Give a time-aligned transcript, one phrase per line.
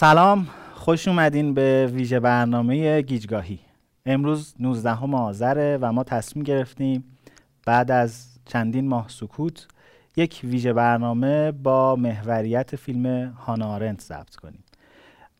[0.00, 3.58] سلام خوش اومدین به ویژه برنامه گیجگاهی.
[4.06, 7.04] امروز 19 آذره و ما تصمیم گرفتیم
[7.66, 9.66] بعد از چندین ماه سکوت
[10.16, 14.64] یک ویژه برنامه با محوریت فیلم هانا آرنت ضبط کنیم.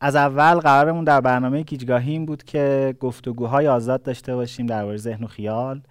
[0.01, 5.23] از اول قرارمون در برنامه گیجگاهی این بود که گفتگوهای آزاد داشته باشیم درباره ذهن
[5.23, 5.81] و خیال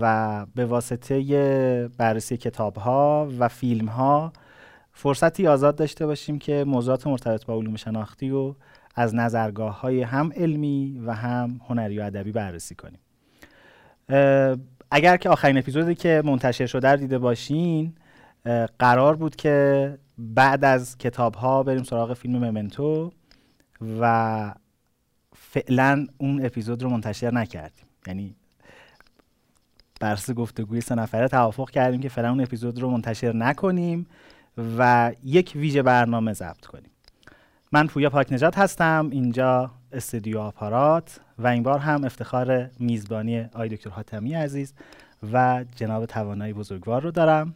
[0.00, 4.32] و به واسطه بررسی کتاب ها و فیلم ها
[5.00, 8.54] فرصتی آزاد داشته باشیم که موضوعات مرتبط با علوم شناختی و
[8.94, 13.00] از نظرگاه های هم علمی و هم هنری و ادبی بررسی کنیم.
[14.90, 17.94] اگر که آخرین اپیزودی که منتشر شده دیده باشین
[18.78, 23.12] قرار بود که بعد از کتاب ها بریم سراغ فیلم ممنتو
[24.00, 24.54] و
[25.36, 27.86] فعلا اون اپیزود رو منتشر نکردیم.
[28.06, 28.34] یعنی
[30.00, 34.06] برس گفتگوی سه نفره توافق کردیم که فعلا اون اپیزود رو منتشر نکنیم.
[34.78, 36.90] و یک ویژه برنامه ضبط کنیم.
[37.72, 43.68] من پویا پاک نجات هستم اینجا استودیو آپارات و این بار هم افتخار میزبانی آی
[43.68, 44.74] دکتر حاتمی عزیز
[45.32, 47.54] و جناب توانایی بزرگوار رو دارم.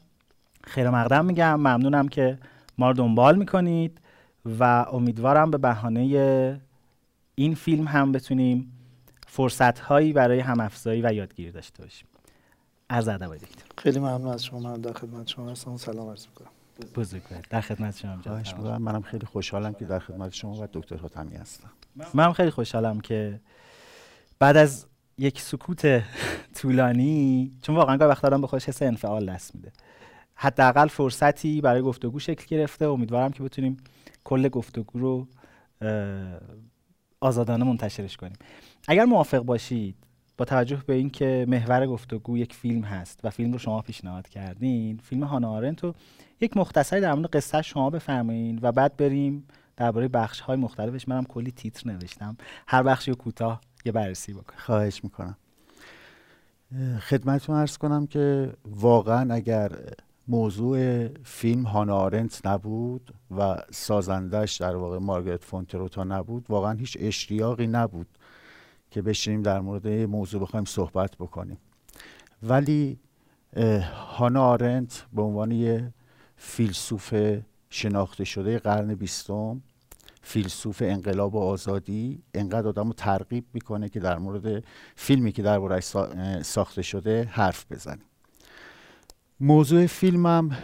[0.64, 2.38] خیر مقدم میگم ممنونم که
[2.78, 4.00] ما رو دنبال می‌کنید
[4.58, 6.60] و امیدوارم به بهانه
[7.34, 8.72] این فیلم هم بتونیم
[9.26, 12.08] فرصت هایی برای همافزایی و یادگیری داشته باشیم.
[12.90, 13.30] عرض ادب
[13.78, 15.76] خیلی ممنون از شما من در خدمت شما هستم.
[15.76, 16.50] سلام عرض می‌کنم.
[16.84, 21.36] بزرگ در خدمت شما خواهش منم خیلی خوشحالم که در خدمت شما و دکتر حاتمی
[21.36, 21.70] هستم.
[22.14, 23.40] منم خیلی خوشحالم که
[24.38, 24.86] بعد از
[25.18, 26.02] یک سکوت
[26.60, 29.72] طولانی چون واقعا گاهی وقتا آدم به خودش حس انفعال دست میده.
[30.34, 32.86] حداقل فرصتی برای گفتگو شکل گرفته.
[32.86, 33.76] امیدوارم که بتونیم
[34.24, 35.26] کل گفتگو رو
[37.20, 38.36] آزادانه منتشرش کنیم.
[38.88, 39.96] اگر موافق باشید
[40.36, 44.96] با توجه به اینکه محور گفتگو یک فیلم هست و فیلم رو شما پیشنهاد کردین
[44.96, 45.94] فیلم هانا آرنت رو
[46.40, 51.08] یک مختصری در مورد قصه شما بفرمایید و بعد بریم درباره بخش های مختلفش.
[51.08, 52.36] منم کلی تیتر نوشتم.
[52.68, 54.58] هر بخشی رو کوتاه یه بررسی بکنم.
[54.58, 55.36] خواهش می‌کنم.
[57.00, 59.72] خدمتتون ارز کنم که واقعا اگر
[60.28, 67.66] موضوع فیلم هانا آرنت نبود و سازندش در واقع مارگرت فونتروتا نبود واقعا هیچ اشتیاقی
[67.66, 68.06] نبود.
[68.92, 71.58] که بشینیم در مورد موضوع بخوایم صحبت بکنیم.
[72.42, 72.98] ولی
[73.92, 75.94] هانا آرنت به عنوان یه
[76.36, 77.14] فیلسوف
[77.70, 79.62] شناخته شده قرن بیستم
[80.22, 84.64] فیلسوف انقلاب و آزادی انقدر آدم رو ترغیب می‌کنه که در مورد
[84.96, 85.80] فیلمی که در
[86.42, 88.04] ساخته شده حرف بزنیم
[89.40, 90.56] موضوع فیلمم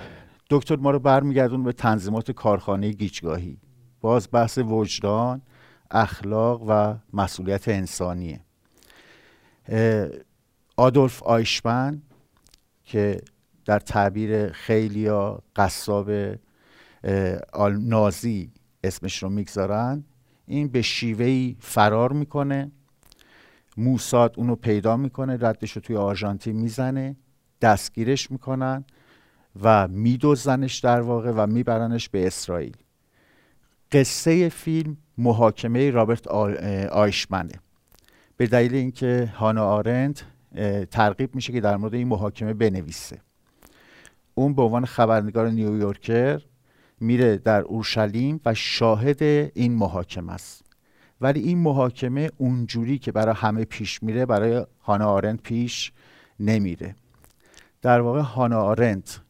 [0.51, 3.59] دکتر ما رو برمیگردون به تنظیمات کارخانه گیچگاهی
[4.01, 5.43] باز بحث وجدان
[5.91, 8.41] اخلاق و مسئولیت انسانیه.
[10.77, 12.03] آدولف آیشمن
[12.85, 13.21] که
[13.65, 15.11] در تعبیر خیلی
[15.57, 16.11] قصاب
[17.79, 18.53] نازی
[18.85, 20.05] اسمش رو می‌گذارن
[20.47, 22.71] این به شیوهی فرار می‌کنه.
[23.77, 27.17] موساد اونو پیدا می‌کنه ردش رو توی آرژانتین می‌زنه
[27.61, 28.85] دستگیرش می‌کنن
[29.63, 32.77] و میدوزنش در واقع و میبرنش به اسرائیل.
[33.93, 36.27] قصه فیلم محاکمه رابرت
[36.91, 37.53] آیشمنه.
[38.37, 40.21] به دلیل اینکه هانا آرند
[40.91, 43.19] ترغیب میشه که در مورد این محاکمه بنویسه.
[44.35, 46.43] اون به عنوان خبرنگار نیویورکر
[47.01, 50.65] میره در اورشلیم و شاهد این محاکمه است.
[51.21, 55.93] ولی این محاکمه اونجوری که برای همه پیش میره برای هانا آرند پیش
[56.41, 56.95] نمیره.
[57.83, 59.21] در واقع هانا آرنت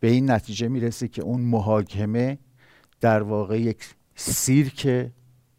[0.00, 2.38] به این نتیجه می‌رسه که اون محاکمه
[3.00, 5.10] در واقع یک سیرک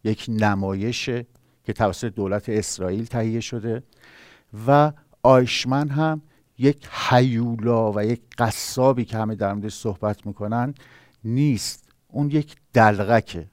[0.03, 1.25] یک نمایشه
[1.63, 3.83] که توسط دولت اسرائیل تهیه شده
[4.67, 4.91] و
[5.23, 6.21] آیشمن هم
[6.57, 10.73] یک حیولا و یک قصابی که همه در موردش صحبت می‌کنن
[11.23, 11.89] نیست.
[12.07, 13.47] اون یک دلغکه.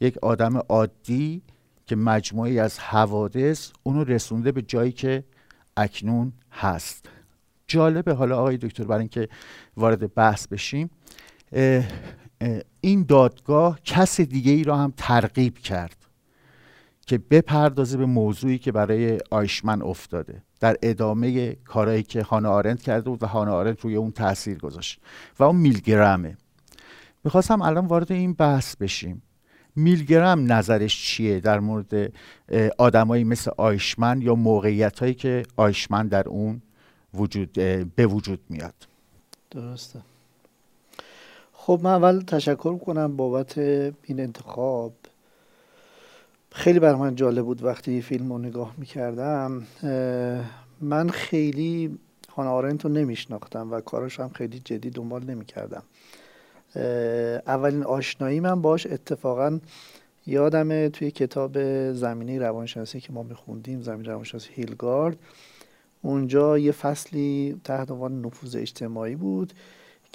[0.00, 1.42] یک آدم عادی
[1.86, 5.24] که مجموعی از حوادث اونو رسونده به جایی که
[5.76, 7.08] اکنون هست.
[7.66, 9.28] جالبه حالا آقای دکتر برای اینکه
[9.76, 10.90] وارد بحث بشیم
[12.80, 15.96] این دادگاه کس دیگه ای را هم ترغیب کرد
[17.06, 23.10] که بپردازه به موضوعی که برای آیشمن افتاده در ادامه کارهایی که هانا آرنت کرده
[23.10, 25.00] بود و هانا آرنت روی اون تاثیر گذاشت
[25.38, 26.36] و اون میلگرمه
[27.24, 29.22] می‌خواستم الان وارد این بحث بشیم.
[29.76, 32.12] میلگرم نظرش چیه در مورد
[32.78, 36.62] آدمایی مثل آیشمن یا موقعیت هایی که آیشمن در اون
[37.14, 37.52] وجود
[37.96, 38.74] به وجود میاد؟
[39.50, 40.00] درسته.
[41.66, 44.92] خب من اول تشکر کنم بابت این انتخاب.
[46.52, 49.66] خیلی بر من جالب بود وقتی فیلم رو نگاه می‌کردم.
[50.80, 51.98] من خیلی
[52.28, 55.82] خانه آرنت رو نمیشناختم و کارش هم خیلی جدی دنبال نمی‌کردم.
[57.46, 59.58] اولین آشنایی من باش اتفاقا
[60.26, 61.52] یادم توی کتاب
[61.92, 65.16] زمینه روانشناسی که ما میخوندیم زمینه روانشناسی هیلگارد.
[66.02, 69.52] اونجا یه فصلی تحت عنوان نفوذ اجتماعی بود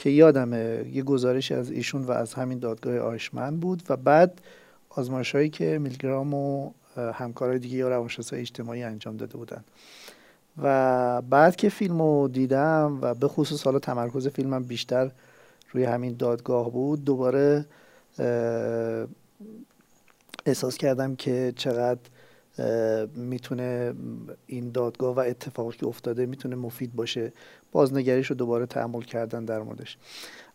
[0.01, 4.41] که یادمه یه گزارش از ایشون و از همین دادگاه آیشمن بود و بعد
[4.89, 9.63] آزمایش هایی که میلگرام و همکارای دیگه یا روانشناس اجتماعی انجام داده بودن.
[10.57, 15.11] و بعد که فیلم رو دیدم و به خصوص حالا تمرکز فیلمم بیشتر
[15.71, 17.65] روی همین دادگاه بود دوباره
[20.45, 21.99] احساس کردم که چقدر
[23.15, 23.93] می‌تونه
[24.47, 27.33] این دادگاه و اتفاقی که افتاده می‌تونه مفید باشه
[27.71, 29.97] بازنگریش رو دوباره تحمل کردن در موردش.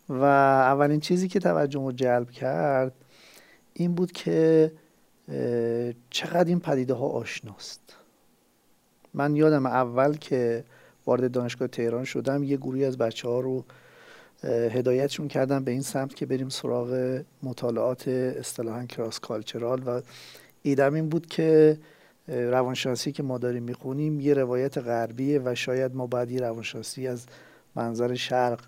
[0.09, 2.93] و اولین چیزی که توجه رو جلب کرد
[3.73, 4.71] این بود که
[6.09, 7.95] چقدر این پدیده ها آشناست.
[9.13, 10.63] من یادم اول که
[11.05, 13.65] وارد دانشگاه تهران شدم یه گروهی از بچه ها رو
[14.43, 19.83] هدایتشون کردم به این سمت که بریم سراغ مطالعات اصطلاحا کراس کالچرال.
[19.85, 20.01] و
[20.61, 21.77] ایدم این بود که
[22.27, 27.25] روانشناسی که ما داریم می‌خونیم یه روایت غربیه و شاید ما باید یه روانشناسی از
[27.75, 28.59] منظر شرق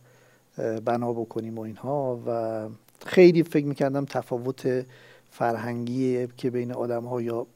[0.85, 2.69] بنا بکنیم و اینها و
[3.06, 4.85] خیلی فکر می‌کردم تفاوت
[5.31, 7.47] فرهنگی که بین آدم ها یا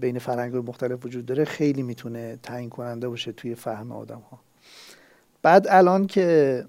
[0.00, 4.38] بین فرهنگ مختلف وجود داره خیلی می‌تونه تعیین کننده باشه توی فهم آدم ها
[5.42, 6.64] بعد الان که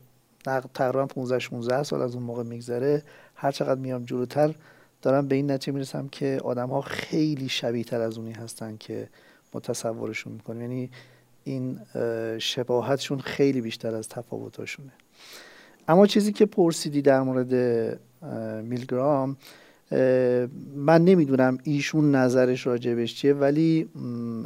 [0.73, 3.03] تقریبا 15 16 سال از اون موقع میگذره
[3.35, 4.55] هر چقدر میام جلوتر
[5.03, 9.09] دارم به این نتیجه می‌رسم که آدم ها خیلی شبیه تر از اونی هستن که
[9.53, 10.61] متصورشون می‌کنیم.
[10.61, 10.89] یعنی
[11.43, 11.79] این
[12.39, 14.91] شباهتشون خیلی بیشتر از تفاوتاشونه
[15.87, 17.53] اما چیزی که پرسیدی در مورد
[18.63, 19.37] میلگرام
[20.75, 23.89] من نمی‌دونم ایشون نظرش راجبش چیه ولی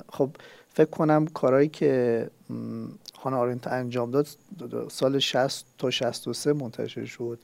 [0.10, 0.30] خب
[0.74, 2.30] فکر کنم کارهایی که
[3.22, 4.28] هانا آرنت انجام داد
[4.90, 7.40] سال 60 تا 63 منتشر شد.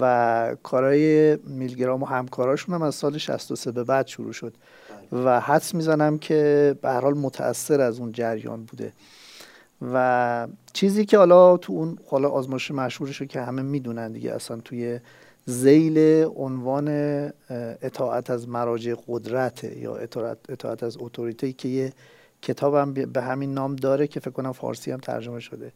[0.00, 4.54] و کارهای میلگرام و همکاراشون هم از سال 63 به بعد شروع شد.
[5.12, 8.92] و حدس می‌زنم که به هر حال متاثر از اون جریان بوده.
[9.92, 15.00] و چیزی که حالا تو اون حالا آزمایش مشهورش که همه می‌دونن دیگه اصلا توی
[15.46, 15.98] زیل
[16.36, 16.88] عنوان
[17.82, 19.96] اطاعت از مراجع قدرت یا
[20.48, 21.92] اطاعت, از اتوریته که یه
[22.42, 25.72] کتابم به همین نام داره که فکر کنم فارسی هم ترجمه شده.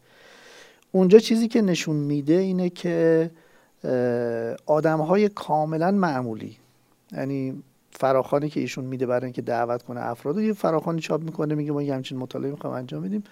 [0.93, 3.31] اونجا چیزی که نشون میده اینه که
[4.67, 6.57] آدم های کاملا معمولی.
[7.13, 11.73] یعنی فراخانی که ایشون میده برای اینکه دعوت کنه افراد یه فراخانی چاپ می‌کنه میگه
[11.73, 13.25] ما یه همچین مطالعه می‌خوایم انجام بدیم.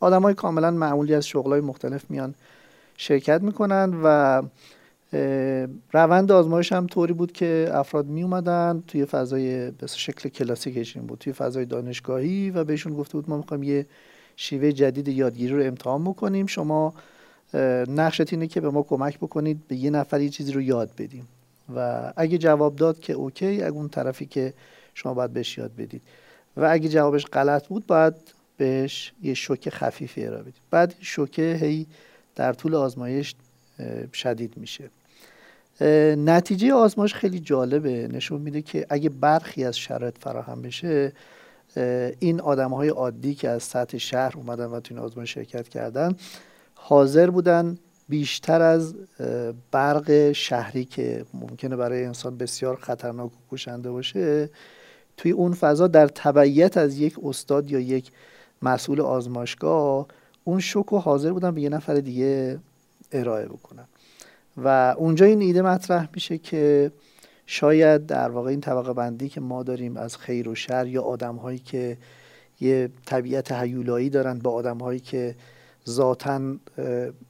[0.00, 2.34] آدم های کاملا معمولی از شغلای مختلف میان
[2.96, 4.42] شرکت می‌کنن و
[5.92, 11.06] روند آزمایش هم طوری بود که افراد می اومدن توی فضای به شکل کلاسیکش این
[11.06, 13.86] بود توی فضای دانشگاهی و بهشون گفته بود ما می‌خوایم یه
[14.36, 16.46] شیوه جدید یادگیری رو امتحان بکنیم.
[16.46, 16.94] شما
[17.88, 21.28] نقشت اینه که به ما کمک بکنید به یه نفر یه چیزی رو یاد بدیم.
[21.74, 24.52] و اگه جواب داد که اوکی اگه اون طرفی که
[24.94, 26.02] شما باید بهش یاد بدید.
[26.56, 28.14] و اگه جوابش غلط بود باید
[28.56, 30.54] بهش یه شوک خفیفی ارائه بدید.
[30.70, 31.86] بعد شوکه هی
[32.36, 33.34] در طول آزمایش
[34.12, 34.90] شدید میشه.
[36.16, 38.08] نتیجه آزمایش خیلی جالبه.
[38.08, 41.12] نشون میده که اگه برخی از شرایط فراهم بشه
[42.18, 46.16] این آدم های عادی که از سطح شهر اومدن و تو این آزمایش شرکت کردن
[46.82, 47.78] حاضر بودن
[48.08, 48.94] بیشتر از
[49.70, 54.50] برق شهری که ممکنه برای انسان بسیار خطرناک و کشنده باشه
[55.16, 58.10] توی اون فضا در تبعیت از یک استاد یا یک
[58.62, 60.06] مسئول آزمایشگاه
[60.44, 62.58] اون شوک حاضر بودن به یه نفر دیگه
[63.12, 63.84] ارائه بکنن.
[64.56, 66.92] و اونجا این ایده مطرح میشه که
[67.46, 71.36] شاید در واقع این طبقه بندی که ما داریم از خیر و شر یا آدم
[71.36, 71.96] هایی که
[72.60, 75.34] یه طبیعت هیولایی دارن با آدم هایی که
[75.88, 76.56] ذاتا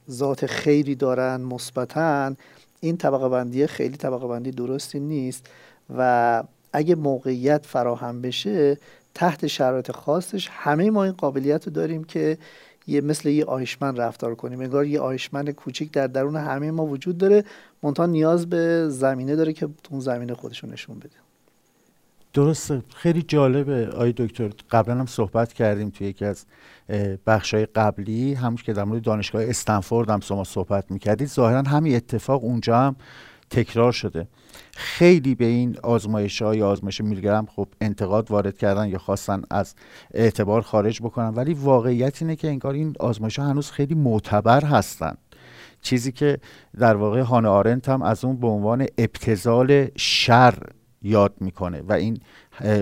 [0.09, 2.35] ذات خیری دارن مثبتا
[2.79, 5.49] این طبقه بندی خیلی طبقه بندی درستی نیست
[5.97, 6.43] و
[6.73, 8.77] اگه موقعیت فراهم بشه
[9.13, 12.37] تحت شرایط خاصش همه ما این قابلیت رو داریم که
[12.87, 14.59] یه مثل یه آیشمن رفتار کنیم.
[14.59, 17.43] انگار یه آیشمن کوچیک در درون همه ما وجود داره
[17.83, 21.30] منتها نیاز به زمینه داره که اون زمینه خودشون نشون بده.
[22.33, 22.83] درسته.
[22.95, 23.87] خیلی جالبه.
[23.87, 26.45] آی دکتر قبلا هم صحبت کردیم توی یکی از
[27.27, 28.33] بخش های قبلی.
[28.33, 31.27] همون که در مورد دانشگاه استنفورد هم شما صحبت می‌کردید.
[31.27, 32.95] ظاهرا همین اتفاق اونجا هم
[33.49, 34.27] تکرار شده.
[34.75, 39.75] خیلی به این آزمایش ها یا آزمایش میلگرم خب انتقاد وارد کردن یا خواستن از
[40.13, 41.29] اعتبار خارج بکنن.
[41.29, 45.17] ولی واقعیت اینه که انگار این آزمایش ها هنوز خیلی معتبر هستن.
[45.81, 46.37] چیزی که
[46.79, 50.57] در واقع هانه آرنت هم از اون به عنوان ابتزال شر
[51.03, 52.19] یاد می‌کنه و این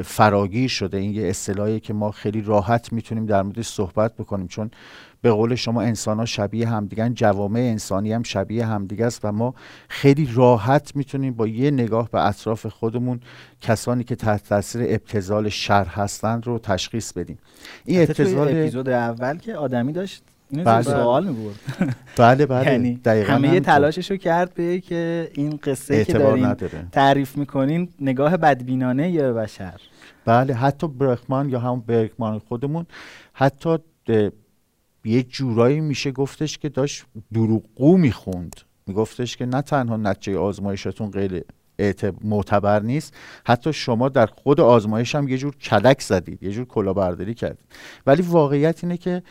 [0.04, 0.98] فراگیر شده.
[0.98, 4.72] این یه اصطلاحی که ما خیلی راحت می‌تونیم در موردش صحبت بکنیم چون
[5.22, 9.54] به قول شما انسان ها شبیه همدیگن جوامع انسانی هم شبیه همدیگه است و ما
[9.88, 13.20] خیلی راحت می‌تونیم با یه نگاه به اطراف خودمون
[13.62, 17.38] کسانی که تحت تاثیر ابتزال شر هستند رو تشخیص بدیم.
[17.86, 20.82] این ابتزال اپیزود اول که آدمی داشت بله.
[20.82, 21.56] سوال می‌برد.
[22.18, 22.72] بله بله.
[22.72, 23.74] یعنی دقیقاً همه همینطور.
[23.74, 26.88] تلاشش رو کرد به که این قصه که دارین نداره.
[26.92, 29.82] تعریف می‌کنین نگاه بدبینانه یا به بشر؟
[30.26, 32.86] بله حتی برخمان یا همون برگمان خودمون
[33.34, 33.78] حتی
[35.06, 38.56] یه جورایی میشه گفتش که داشت دروغگو می‌خوند.
[38.88, 41.44] میگفتش که نه تنها نتیجه آزمایشتون غیر
[42.24, 43.14] معتبر نیست.
[43.46, 47.66] حتی شما در خود آزمایش هم یه جور کلک زدید یه جور کلاهبرداری کردید.
[48.08, 49.24] ولی واقعیت اینه که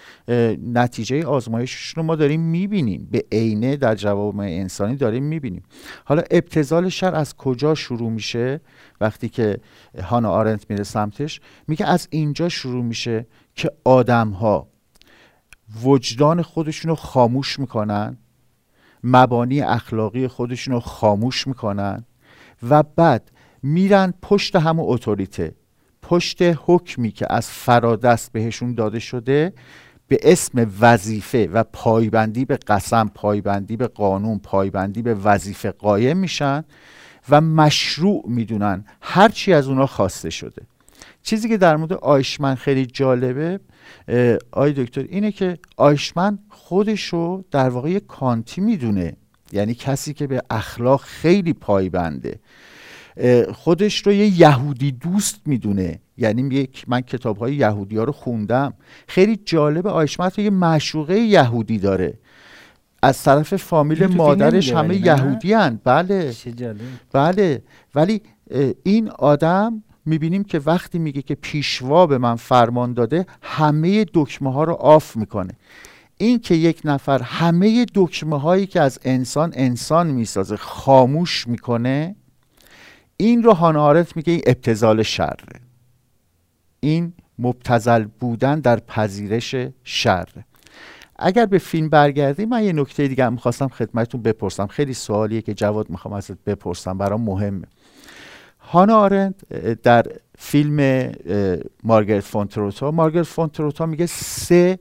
[0.73, 3.09] نتیجه آزمایشش رو ما داریم می‌بینیم.
[3.11, 5.63] به عینه در جوامع انسانی داریم می‌بینیم.
[6.05, 8.61] حالا ابتزال شر از کجا شروع میشه؟
[9.01, 9.59] وقتی که
[10.03, 14.69] هانا آرنت میره سمتش میگه از اینجا شروع میشه که آدم ها
[15.83, 18.19] وجدان خودشون رو خاموش می‌کنن
[19.05, 22.05] مبانی اخلاقی خودشون رو خاموش می‌کنن.
[22.63, 23.31] و بعد
[23.63, 25.55] میرن پشت همون اتوریته.
[26.03, 29.53] پشت حکمی که از فرادست بهشون داده شده
[30.09, 36.65] به اسم وظیفه و پایبندی به قسم پایبندی به قانون پایبندی به وظیفه قایم میشن
[37.29, 40.63] و مشروع می‌دونن هرچی از اونا خواسته شده.
[41.23, 43.61] چیزی که در مورد آیشمن خیلی جالبه
[44.53, 49.17] آی دکتر اینه که آیشمن خودش رو در واقع کانتی می‌دونه.
[49.53, 52.39] یعنی کسی که به اخلاق خیلی پایبنده.
[53.53, 55.99] خودش رو یه یهودی دوست می‌دونه.
[56.17, 58.75] یعنی میگه من کتاب های یهودی ها رو خوندم.
[59.07, 62.15] خیلی جالب آیشمن یه معشوقه یهودی داره.
[63.03, 65.81] از طرف فامیل مادرش همه نه؟ یهودی هن.
[65.85, 66.35] بله.
[67.13, 67.63] بله.
[67.95, 68.23] ولی
[68.83, 74.65] این آدم می‌بینیم که وقتی میگه که پیشوا به من فرمان داده همه دکمه ها
[74.65, 75.53] رو آف می‌کنه.
[76.19, 82.17] این که یک نفر همه دکمه هایی که از انسان انسان می‌سازه خاموش می‌کنه
[83.17, 85.61] این رو هانا آرنت میگه این ابتزال شره.
[86.81, 90.45] این مبتزل بودن در پذیرش شره.
[91.17, 94.67] اگر به فیلم برگردیم من یه نکته دیگه هم می‌خواستم خدمتتون بپرسم.
[94.67, 97.67] خیلی سوالیه که جواد می‌خوام ازت بپرسم برام مهمه.
[98.61, 100.07] هانا آرنت اه، در
[100.39, 101.11] فیلم
[101.85, 104.79] مارگرت فونتروتا مارگرت فونتروتا میگه سه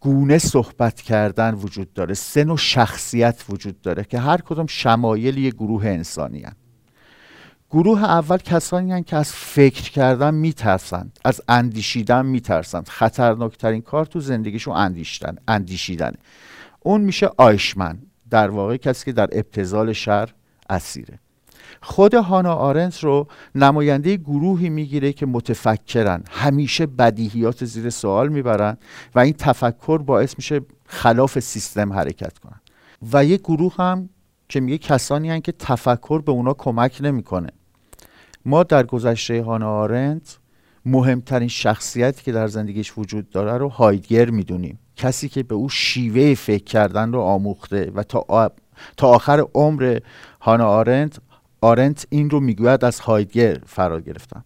[0.00, 5.50] گونه صحبت کردن وجود داره سه نوع شخصیت وجود داره که هر کدوم شمایل یه
[5.50, 6.52] گروه انسانی هن.
[7.70, 14.20] گروه اول کسانی هن که از فکر کردن میترسند از اندیشیدن میترسند خطرناکترین کار تو
[14.20, 16.16] زندگیشون اندیشیدن اندیشیدنه.
[16.80, 17.98] اون میشه آیشمن
[18.30, 20.30] در واقع کسی که در ابتزال شر
[20.70, 21.18] اسیره.
[21.82, 26.24] خود هانا آرنت رو نماینده گروهی می‌گیره که متفکرن.
[26.30, 28.76] همیشه بدیهیات زیر سوال می‌برن
[29.14, 32.60] و این تفکر باعث میشه خلاف سیستم حرکت کنن.
[33.12, 34.08] و یه گروه هم
[34.48, 37.48] که میگه کسانی هن که تفکر به اونا کمک نمی‌کنه.
[38.44, 40.38] ما در گذشته هانا آرنت
[40.86, 44.78] مهمترین شخصیتی که در زندگیش وجود داره رو هایدگر می‌دونیم.
[44.96, 48.48] کسی که به او شیوه فکر کردن رو آموخته و تا, آ...
[48.96, 49.98] تا آخر عمر
[50.40, 51.18] هانا آرنت
[51.62, 54.44] آرنت این رو می‌گوید از هایدگر فرا گرفتم.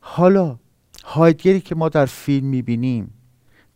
[0.00, 0.58] حالا
[1.04, 3.14] هایدگری که ما در فیلم می‌بینیم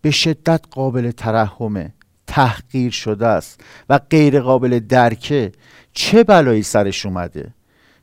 [0.00, 1.94] به شدت قابل ترحمه
[2.26, 5.52] تحقیر شده است و غیر قابل درکه.
[5.92, 7.54] چه بلایی سرش اومده؟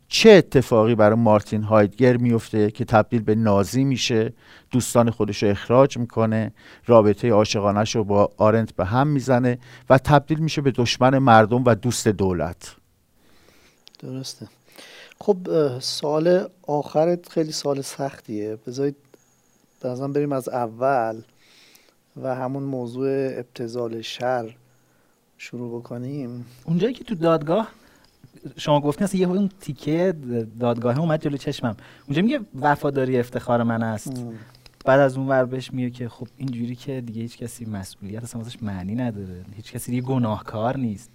[0.07, 4.33] چه اتفاقی برای مارتین هایدگر میفته که تبدیل به نازی میشه
[4.71, 6.51] دوستان خودش رو اخراج می‌کنه
[6.85, 9.57] رابطه عاشقانش رو با آرنت به هم می‌زنه
[9.89, 12.75] و تبدیل میشه به دشمن مردم و دوست دولت؟
[13.99, 14.47] درسته.
[15.21, 18.57] خب اه، سوال آخرت خیلی سوال سختیه.
[18.67, 18.95] بذارید
[19.81, 21.21] بازم بریم از اول
[22.21, 23.09] و همون موضوع
[23.39, 24.55] ابتزال شر
[25.37, 26.45] شروع بکنیم.
[26.65, 27.67] اونجایی که تو دادگاه
[28.57, 30.13] شما گفتین اصلا یه اون تیکه
[30.59, 31.77] دادگاه اومد جلو چشمم.
[32.07, 34.19] اونجا میگه وفاداری افتخار من است.
[34.19, 34.33] ام.
[34.85, 38.41] بعد از اون ور بهش میگه که خب اینجوری که دیگه هیچ کسی مسئولیت اصلا
[38.41, 39.45] واسش معنی نداره.
[39.55, 41.11] هیچ کسی دیگه گناهکار نیست.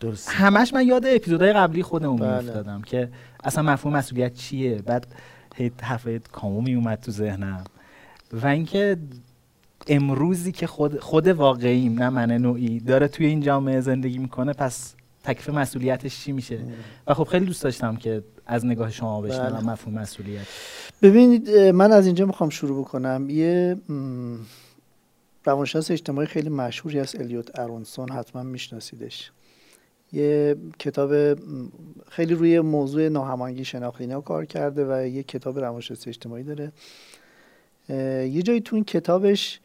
[0.00, 2.28] درست همش من یاد اپیزودهای قبلی خودمون بله.
[2.28, 3.08] میافتادم که
[3.44, 5.06] اصلا مفهوم مسئولیت چیه؟ بعد
[5.56, 7.64] هی حرف کامو میومد تو ذهنم.
[8.32, 8.96] و اینکه
[9.86, 14.94] امروزی که خود خود واقعیم نه من نوعی داره توی این جامعه زندگی می‌کنه پس
[15.24, 16.58] تکلیف مسئولیتش چی میشه؟
[17.06, 19.66] و خب خیلی دوست داشتم که از نگاه شما بشنوم بله.
[19.66, 20.46] مفهوم مسئولیت.
[21.02, 23.26] ببینید من از اینجا می‌خوام شروع بکنم.
[23.30, 23.76] یه
[25.44, 29.30] روانشناس اجتماعی خیلی مشهوری هست الیوت ارونسون حتما میشناسیدش.
[30.12, 31.38] یه کتاب
[32.08, 36.72] خیلی روی موضوع ناهماهنگی شناختی کار کرده و یه کتاب روانشناسی اجتماعی داره.
[38.28, 39.60] یه جایی تو این کتابش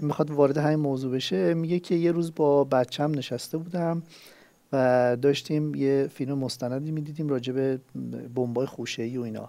[0.00, 4.02] می‌خواد وارد همین موضوع بشه میگه که یه روز با بچم نشسته بودم
[4.72, 7.78] و داشتیم یه فیلم مستندی می‌دیدیم راجع به
[8.34, 9.48] بمبای خوشه‌ای و اینا.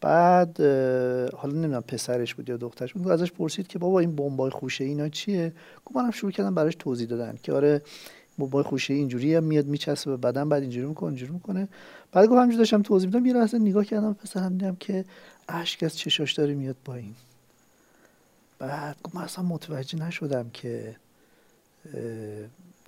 [0.00, 0.60] بعد
[1.34, 5.08] حالا نمی‌دونم پسرش بود یا دخترش بود ازش پرسید که بابا این بمبای خوشه اینا
[5.08, 5.52] چیه؟
[5.84, 7.82] گفت منم شروع کردم براش توضیح دادن که آره
[8.38, 11.68] بمبای خوشه اینجوری میاد میچسبه به بدن بعد اینجوری می‌کنه اینجوری می‌کنه.
[12.12, 13.26] بعد گفت همینجوری داشتم توضیح میدم.
[13.26, 15.04] یه لحظه نگاه کردم پسرم دیدم که
[15.48, 17.14] اشک از چشاش داره میاد پایین.
[18.58, 20.96] بعد من اصلا متوجه نشدم که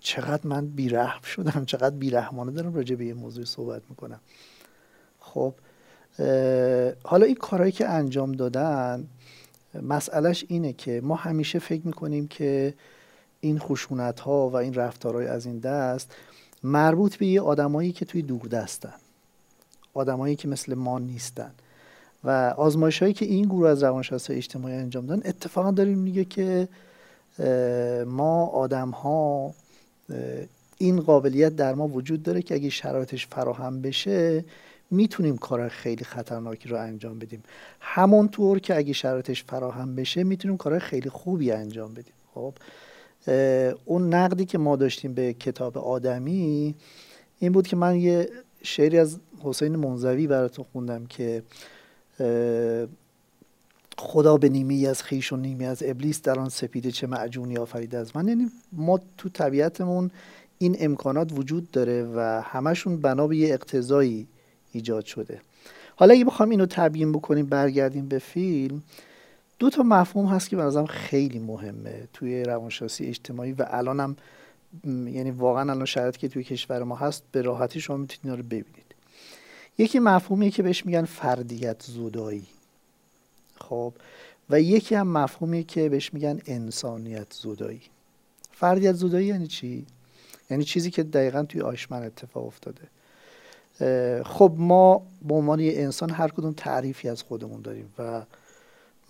[0.00, 4.20] چقدر من بیرحم شدم چقدر بیرحمانه دارم راجع به یه موضوع صحبت می‌کنم.
[5.18, 5.54] خب
[7.04, 9.08] حالا این کارهایی که انجام دادن
[9.82, 12.74] مسئلهش اینه که ما همیشه فکر می‌کنیم که
[13.40, 16.14] این خشونت ها و این رفتارهای از این دست
[16.62, 18.94] مربوط به یه آدمایی که توی دور دستن
[19.94, 21.50] آدمایی که مثل ما نیستن.
[22.24, 26.68] و آزمایش هایی که این گروه از روانشناسی اجتماعی انجام دادن اتفاقا داریم میگه که
[28.06, 29.54] ما آدم ها
[30.78, 34.44] این قابلیت در ما وجود داره که اگه شرایطش فراهم بشه
[34.90, 37.42] می‌تونیم کار خیلی خطرناکی رو انجام بدیم.
[37.80, 42.14] همونطور که اگه شرایطش فراهم بشه می‌تونیم کار خیلی خوبی انجام بدیم.
[42.34, 42.54] خب؟
[43.84, 46.74] اون نقدی که ما داشتیم به کتاب آدمی
[47.38, 48.28] این بود که من یه
[48.62, 51.42] شعری از حسین منزوی براتون خوندم که
[53.98, 57.98] خدا به نیمی از خیش و نیمی از ابلیس در آن سپیده چه معجونی آفریده
[57.98, 60.10] از من یعنی ما تو طبیعتمون
[60.58, 64.26] این امکانات وجود داره و همشون بنا به یه اقتضایی
[64.72, 65.40] ایجاد شده.
[65.96, 68.82] حالا اگه بخوام اینو تبیین بکنیم برگردیم به فیلم
[69.60, 74.16] دو تا مفهوم هست که به خیلی مهمه توی روانشناسی اجتماعی و الانم
[74.84, 78.42] یعنی واقعا الان شرایطی که توی کشور ما هست به راحتی شما می‌تونید اینا رو
[78.42, 78.94] ببینید.
[79.78, 82.46] یکی مفهومی که بهش میگن فردیت زودایی
[83.60, 83.92] خب؟
[84.50, 87.82] و یکی هم مفهومی که بهش میگن انسانیت زودایی
[88.52, 89.86] فردیت زودایی یعنی چی؟
[90.50, 92.82] یعنی چیزی که دقیقا توی آشمن اتفاق افتاده.
[94.24, 98.22] خب ما به عنوان یه انسان هر کدوم تعریفی از خودمون داریم و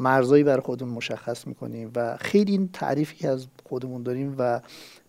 [0.01, 4.61] مرزایی برای خودمون مشخص می‌کنیم و خیلی این تعریفی که از خودمون داریم و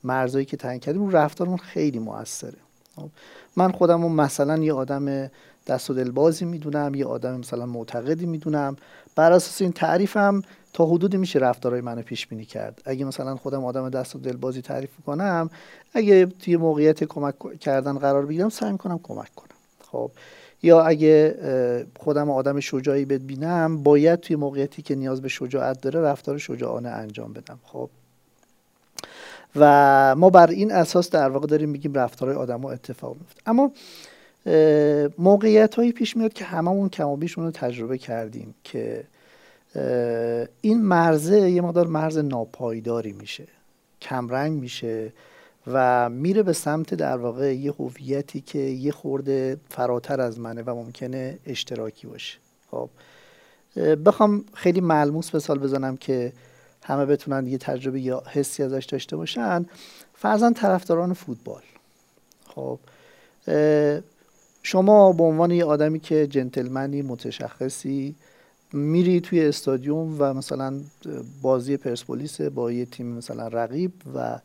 [0.04, 2.58] مرزایی که تعیین کردیم رفتارمون خیلی موثره.
[2.95, 3.10] خب،
[3.56, 5.30] من خودم مثلا یه آدم
[5.67, 8.75] دست و دلبازی می‌دونم یه آدم مثلا معتقدی می‌دونم.
[9.15, 10.41] بر اساس این تعریفم
[10.73, 12.82] تا حدودی میشه رفتارهای منو پیش بینی کرد.
[12.86, 15.49] اگه مثلا خودم آدم دست و دلبازی تعریف کنم
[15.93, 19.56] اگه توی موقعیت کمک کردن قرار بگیرم سعی می‌کنم کمک کنم.
[19.91, 20.12] خب
[20.63, 21.36] یا اگه
[22.00, 27.34] خودم آدم شجاعی ببینم باید توی موقعیتی که نیاز به شجاعت داره رفتار شجاعانه انجام
[27.34, 27.89] بدم خب.
[29.56, 33.41] و ما بر این اساس در واقع داریم میگیم رفتارهای آدم ها اتفاق میفته.
[33.45, 33.71] اما
[35.17, 39.04] موقعیت هایی پیش میاد که هممون کم و بیش رو تجربه کردیم که
[40.62, 43.47] این مرزه یه مقدار مرز ناپایداری میشه.
[44.02, 45.13] کمرنگ میشه.
[45.67, 50.76] و میره به سمت در واقع یه هویتی که یه خورده فراتر از منه و
[50.76, 52.38] ممکنه اشتراکی باشه.
[52.71, 52.89] خب
[54.06, 56.34] بخوام خیلی ملموس سال بزنم که
[56.84, 59.65] همه بتونن یه تجربه یا حسی ازش داشته باشن.
[60.13, 61.62] فرزن طرفداران فوتبال.
[62.47, 62.80] خب
[64.63, 68.15] شما به عنوان یه آدمی که جنتلمنی متشخصی
[68.74, 70.82] میری توی استادیوم و مثلا
[71.41, 74.39] بازی پرسپولیس با یه تیم مثلا رقیب و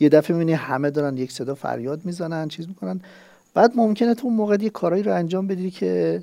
[0.00, 3.00] یه دفعه می‌بینی همه دارن یک صدا فریاد می‌زنن چیز می‌کنن.
[3.54, 6.22] بعد ممکنه تو اون موقع یه کارایی رو انجام بدی که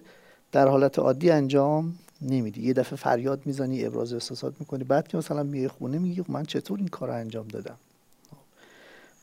[0.52, 2.62] در حالت عادی انجام نمیدی.
[2.62, 4.84] یه دفعه فریاد می‌زنی ابراز احساسات می‌کنی.
[4.84, 7.76] بعد که مثلا میای خونه میگی خب من چطور این کار رو انجام دادم؟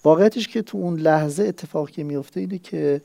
[0.05, 3.01] واقعیتش که تو اون لحظه اتفاقی که میفته اینه که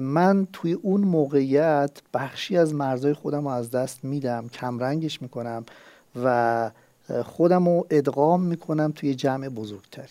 [0.00, 5.64] من توی اون موقعیت بخشی از مرزهای خودم رو از دست میدم کمرنگش می‌کنم
[6.24, 6.70] و
[7.24, 10.08] خودم رو ادغام می‌کنم توی جمع بزرگتری.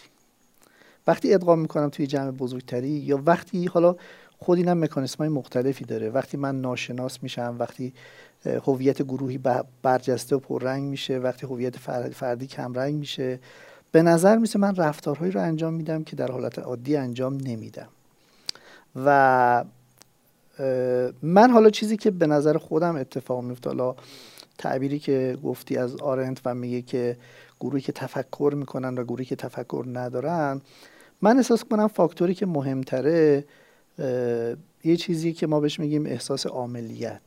[1.08, 3.96] وقتی ادغام می‌کنم توی جمع بزرگتری یا وقتی حالا
[4.40, 6.10] خود اینم مکانیسم های مختلفی داره.
[6.10, 7.94] وقتی من ناشناس میشم وقتی
[8.46, 9.40] هویت گروهی
[9.84, 11.78] برجسته و پررنگ میشه وقتی هویت
[12.14, 13.40] فردی کمرنگ میشه
[13.92, 17.88] به نظر میسه من رفتارهایی رو انجام میدم که در حالت عادی انجام نمیدم.
[18.96, 19.64] و
[21.22, 23.96] من حالا چیزی که به نظر خودم اتفاق میفته حالا
[24.58, 27.18] تعبیری که گفتی از آرنت و میگه که
[27.60, 30.62] گروهی که تفکر می‌کنن و گروهی که تفکر ندارن
[31.22, 33.46] من احساس کنم فاکتوری که مهمتره
[34.84, 37.22] یه چیزی که ما بهش میگیم احساس عاملیت.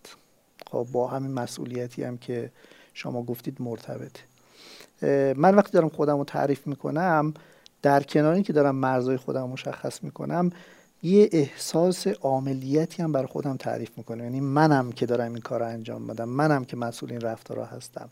[0.71, 2.51] خب با همین مسئولیتی هم که
[2.95, 4.21] شما گفتید مرتبطه
[5.37, 7.35] من وقتی دارم خودم رو تعریف می‌کنم
[7.83, 10.51] در کنار اینکه دارم مرزهای خودم مشخص می‌کنم
[11.03, 15.67] یه احساس عاملیتی هم بر خودم تعریف می‌کنه یعنی منم که دارم این کار رو
[15.67, 18.09] انجام بدم منم که مسئول این رفتارها هستم.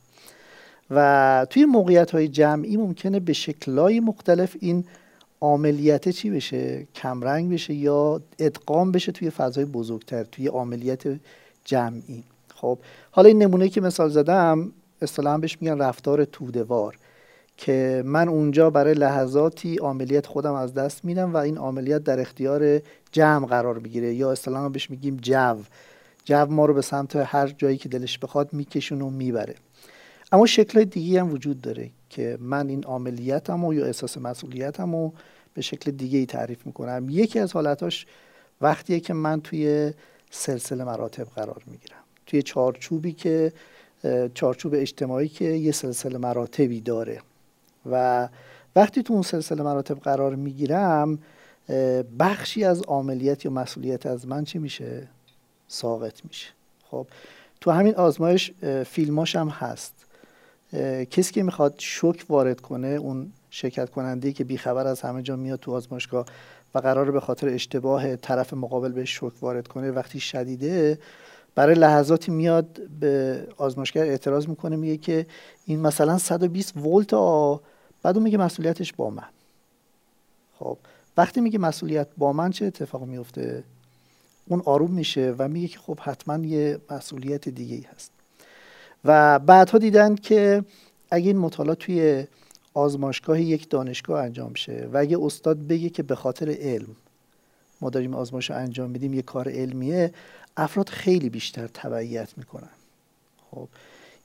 [0.90, 4.84] و توی موقعیت های جمعی ممکنه به شکلهای مختلف این
[5.40, 11.02] عاملیت چی بشه؟ کمرنگ بشه یا ادغام بشه توی فضای بزرگتر توی عاملیت
[11.64, 12.78] جمعی؟ خب
[13.10, 14.72] حالا این نمونه که مثال زدم
[15.02, 16.98] اصطلاحا بهش میگن رفتار تودوار
[17.56, 22.80] که من اونجا برای لحظاتی عملیات خودم از دست میدم و این عملیات در اختیار
[23.12, 25.56] جمع قرار می‌گیره یا اصطلاحا بهش میگیم جو.
[26.24, 29.54] جو ما رو به سمت هر جایی که دلش بخواد میکشون و می‌بره.
[30.32, 31.90] اما شکل دیگه هم وجود داره.
[32.16, 35.12] که من این عملیاتم یا احساس مسئولیتم رو
[35.54, 37.06] به شکل دیگه ای تعریف می‌کنم.
[37.10, 38.06] یکی از حالتاش
[38.60, 39.92] وقتیه که من توی
[40.30, 41.96] سلسله مراتب قرار می‌گیرم.
[42.26, 43.52] توی چارچوبی که
[44.34, 47.20] چارچوب اجتماعی که یه سلسله مراتبی داره.
[47.90, 48.28] و
[48.76, 51.18] وقتی تو اون سلسله مراتب قرار می‌گیرم
[52.18, 55.08] بخشی از عملیات یا مسئولیت از من چی میشه؟
[55.68, 56.48] ساقط میشه.
[56.90, 57.06] خب
[57.60, 58.52] تو همین آزمایش
[58.86, 60.05] فیلماش هم هست.
[61.10, 65.60] کسی که می‌خواد شک وارد کنه اون شرکت کننده که بیخبر از همه جا میاد
[65.60, 66.26] تو آزمایشگاه
[66.74, 70.98] و قرار به خاطر اشتباه طرف مقابل به شک وارد کنه وقتی شدیده
[71.54, 75.26] برای لحظاتی میاد به آزمایشگر اعتراض می‌کنه میگه که
[75.64, 77.14] این مثلا 120 ولت
[78.02, 79.28] بعد اون میگه مسئولیتش با من.
[80.58, 80.78] خب
[81.16, 83.64] وقتی میگه مسئولیت با من چه اتفاق میفته
[84.48, 88.15] اون آروم میشه و میگه که خب حتما یه مسئولیت دیگه ای هست.
[89.06, 90.64] و بعدها دیدن که
[91.10, 92.24] اگه این مطالعات توی
[92.74, 96.96] آزمایشگاه یک دانشگاه انجام شه و اگه استاد بگه که به خاطر علم
[97.80, 100.12] ما داریم آزمایش انجام میدیم یه کار علمیه
[100.56, 102.68] افراد خیلی بیشتر تبعیت می‌کنن.
[103.50, 103.68] خب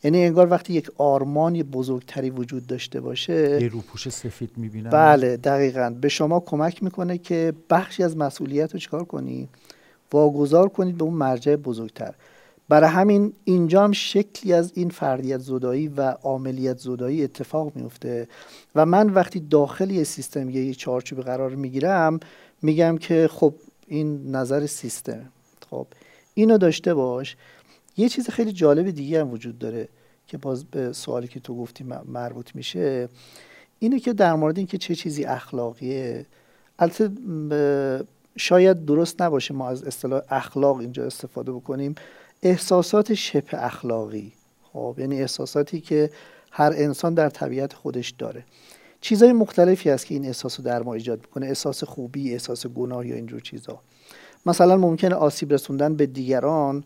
[0.04, 4.90] یعنی انگار وقتی یک آرمان بزرگتری وجود داشته باشه یه روپوش سفید می‌بینن.
[4.90, 5.96] بله دقیقا.
[6.02, 9.50] به شما کمک می‌کنه که بخشی از مسئولیت رو چکار کنید
[10.12, 12.14] واگذار کنید به اون مرجع بزرگتر.
[12.72, 18.28] برای همین اینجا هم شکلی از این فردیت زدایی و عاملیت زدایی اتفاق میفته
[18.76, 22.20] و من وقتی داخل یه سیستم یه چارچوبی قرار می‌گیرم
[22.62, 23.54] میگم که خب
[23.88, 25.30] این نظر سیستم
[25.70, 25.88] خب
[26.34, 27.36] اینو داشته باش.
[27.98, 29.88] یه چیز خیلی جالب دیگه هم وجود داره
[30.28, 33.10] که باز به سوالی که تو گفتی مربوط میشه
[33.80, 36.26] اینه که در مورد اینکه چه چیزی اخلاقیه.
[36.80, 37.10] البته
[38.38, 41.96] شاید درست نباشه ما از اصطلاح اخلاق اینجا استفاده بکنیم.
[42.44, 44.34] احساسات شبه اخلاقی.
[44.74, 46.10] خب یعنی احساساتی که
[46.52, 48.44] هر انسان در طبیعت خودش داره.
[49.02, 51.46] چیزهای مختلفی هست که این احساس رو در ما ایجاد می‌کنه.
[51.46, 53.82] احساس خوبی احساس گناه یا اینجور چیزها
[54.46, 56.84] مثلا ممکنه آسیب رسوندن به دیگران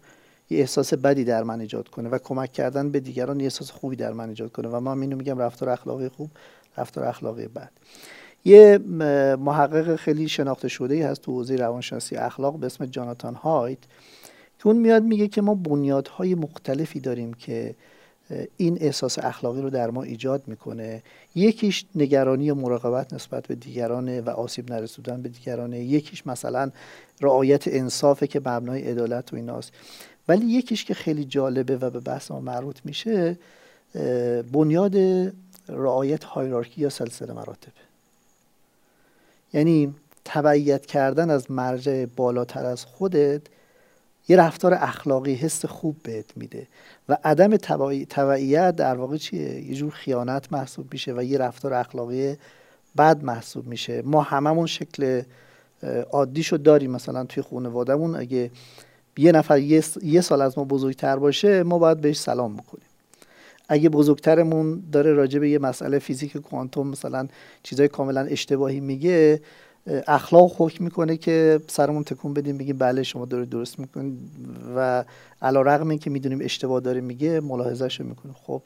[0.49, 3.95] یه احساس بدی در من ایجاد کنه و کمک کردن به دیگران یه احساس خوبی
[3.95, 6.31] در من ایجاد کنه و من اینو میگم رفتار اخلاقی خوب
[6.77, 7.71] رفتار اخلاقی بد.
[8.45, 8.77] یه
[9.39, 13.77] محقق خیلی شناخته شده هست تو حوزه روانشناسی اخلاق به اسم جاناتان هایت.
[14.63, 17.75] اون میاد میگه که ما بنیادهای مختلفی داریم که
[18.57, 21.03] این احساس اخلاقی رو در ما ایجاد می‌کنه.
[21.35, 25.79] یکیش نگرانی و مراقبت نسبت به دیگرانه و آسیب نرسوندن به دیگرانه.
[25.79, 26.71] یکیش مثلا
[27.21, 29.71] رعایت انصافه که مبنای عدالت و ایناست.
[30.27, 33.37] ولی یکیش که خیلی جالبه و به بحث ما مربوط میشه
[34.51, 34.95] بنیاد
[35.67, 37.71] رعایت هایرارکی یا سلسله مراتب.
[39.53, 39.93] یعنی
[40.25, 43.41] تبعیت کردن از مرجع بالاتر از خودت
[44.27, 46.67] یه رفتار اخلاقی حس خوب بهت میده.
[47.09, 47.57] و عدم
[48.09, 52.35] تبعیت در واقع چیه؟ یه جور خیانت محسوب میشه و یه رفتار اخلاقی
[52.97, 54.01] بد محسوب میشه.
[54.01, 55.21] ما هممون شکل
[56.11, 58.15] عادیشو داریم مثلا توی خانوادهمون.
[58.15, 58.51] اگه
[59.17, 59.59] یه نفر
[60.03, 62.85] یه سال از ما بزرگتر باشه ما باید بهش سلام بکنیم.
[63.69, 67.27] اگه بزرگترمون داره راجع به یه مسئله فیزیک کوانتوم مثلا
[67.63, 69.41] چیزای کاملا اشتباهی میگه
[69.87, 74.17] اخلاق حکم می‌کنه که سرمون تکون بدیم بگیم بله شما داره درست می‌کنید
[74.75, 75.03] و
[75.41, 78.61] علا رقم این که می‌دونیم اشتباه داره میگه ملاحظهش می‌کنه خب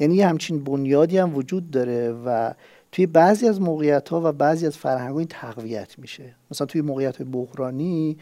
[0.00, 2.52] یعنی یه همچین بنیادی هم وجود داره و
[2.92, 6.34] توی بعضی از موقعیت ها و بعضی از فرهنگ این تقویت میشه.
[6.50, 8.18] مثلا توی موقعیت بحرانی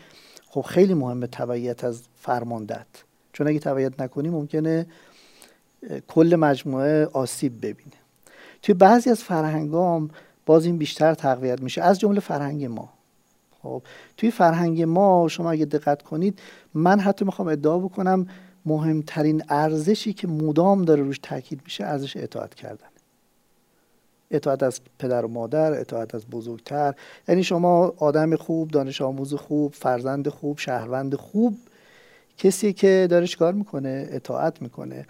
[0.49, 2.87] خب خیلی مهمه تبعیت از فرماندت
[3.33, 4.87] چون اگه تبعیت نکنی ممکنه
[6.09, 7.97] کل مجموعه آسیب ببینه.
[8.63, 10.11] توی بعضی از فرهنگام
[10.47, 11.83] باز این بیشتر تقویت میشه.
[11.83, 12.89] از جمله فرهنگ ما.
[13.63, 13.83] خب
[14.17, 16.39] توی فرهنگ ما شما اگه دقت کنید
[16.75, 18.27] من حتی می‌خوام ادعا بکنم
[18.67, 22.87] مهمترین ارزشی که مدام داره روش تاکید میشه ارزش اطاعت کردن.
[24.31, 26.95] اطاعت از پدر و مادر اطاعت از بزرگتر.
[27.29, 31.59] یعنی شما آدم خوب دانش آموز خوب فرزند خوب شهروند خوب
[32.39, 35.07] کسی که داره کار می‌کنه؟ اطاعت می‌کنه.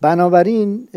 [0.00, 0.88] بنابراین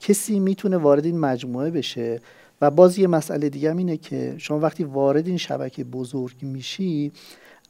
[0.00, 2.20] کسی می‌تونه وارد این مجموعه بشه.
[2.64, 7.12] و باز یه مسئله دیگه هم اینه که شما وقتی وارد این شبکه بزرگ میشی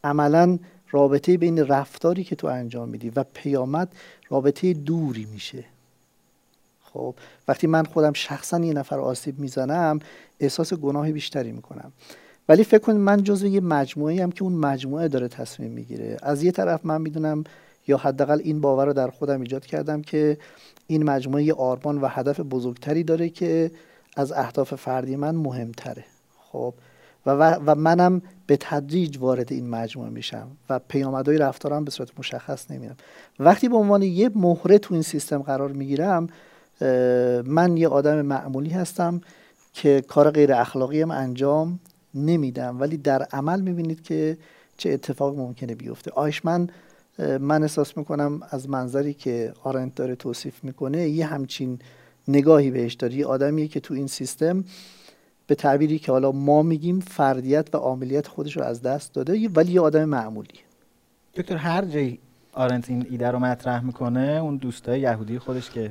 [0.05, 0.59] عملا
[0.91, 3.95] رابطه بین رفتاری که تو انجام میدی و پیامد
[4.29, 5.65] رابطه دوری میشه.
[6.83, 7.15] خب
[7.49, 9.99] وقتی من خودم شخصا یه نفر آسیب می‌زنم
[10.41, 11.93] احساس گناه بیشتری می‌کنم.
[12.49, 16.17] ولی فکر کنید من جزو یه مجموعه هم که اون مجموعه داره تصمیم می‌گیره.
[16.23, 17.45] از یه طرف من می‌دونم
[17.87, 20.39] یا حداقل این باور رو در خودم ایجاد کردم که
[20.87, 23.71] این مجموعه آرمان و هدف بزرگتری داره که
[24.17, 26.05] از اهداف فردی من مهمتره.
[26.53, 26.75] خب؟
[27.27, 27.31] و,
[27.67, 32.97] و منم به تدریج وارد این مجموعه میشم و پیامدهای رفتارم به صورت مشخص نمیرم.
[33.41, 36.29] وقتی به عنوان یه مهره تو این سیستم قرار می‌گیرم
[37.45, 39.21] من یه آدم معمولی هستم
[39.73, 41.81] که کار غیر اخلاقی هم انجام
[42.15, 42.81] نمیدم.
[42.81, 44.39] ولی در عمل می‌بینید که
[44.77, 46.11] چه اتفاق ممکنه بیفته.
[46.11, 46.69] آیشمن
[47.19, 51.79] من احساس می‌کنم از منظری که آرنت داره توصیف می‌کنه یه همچین
[52.29, 54.65] نگاهی بهش داره یه آدمیه که تو این سیستم
[55.47, 59.73] به تعبیری که حالا ما میگیم فردیت و عاملیت خودش رو از دست داده ولی
[59.73, 60.61] یه آدم معمولی.
[61.35, 62.19] دکتر هر جایی
[62.53, 65.91] آرنت این ایده رو مطرح می‌کنه اون دوستای یهودی خودش که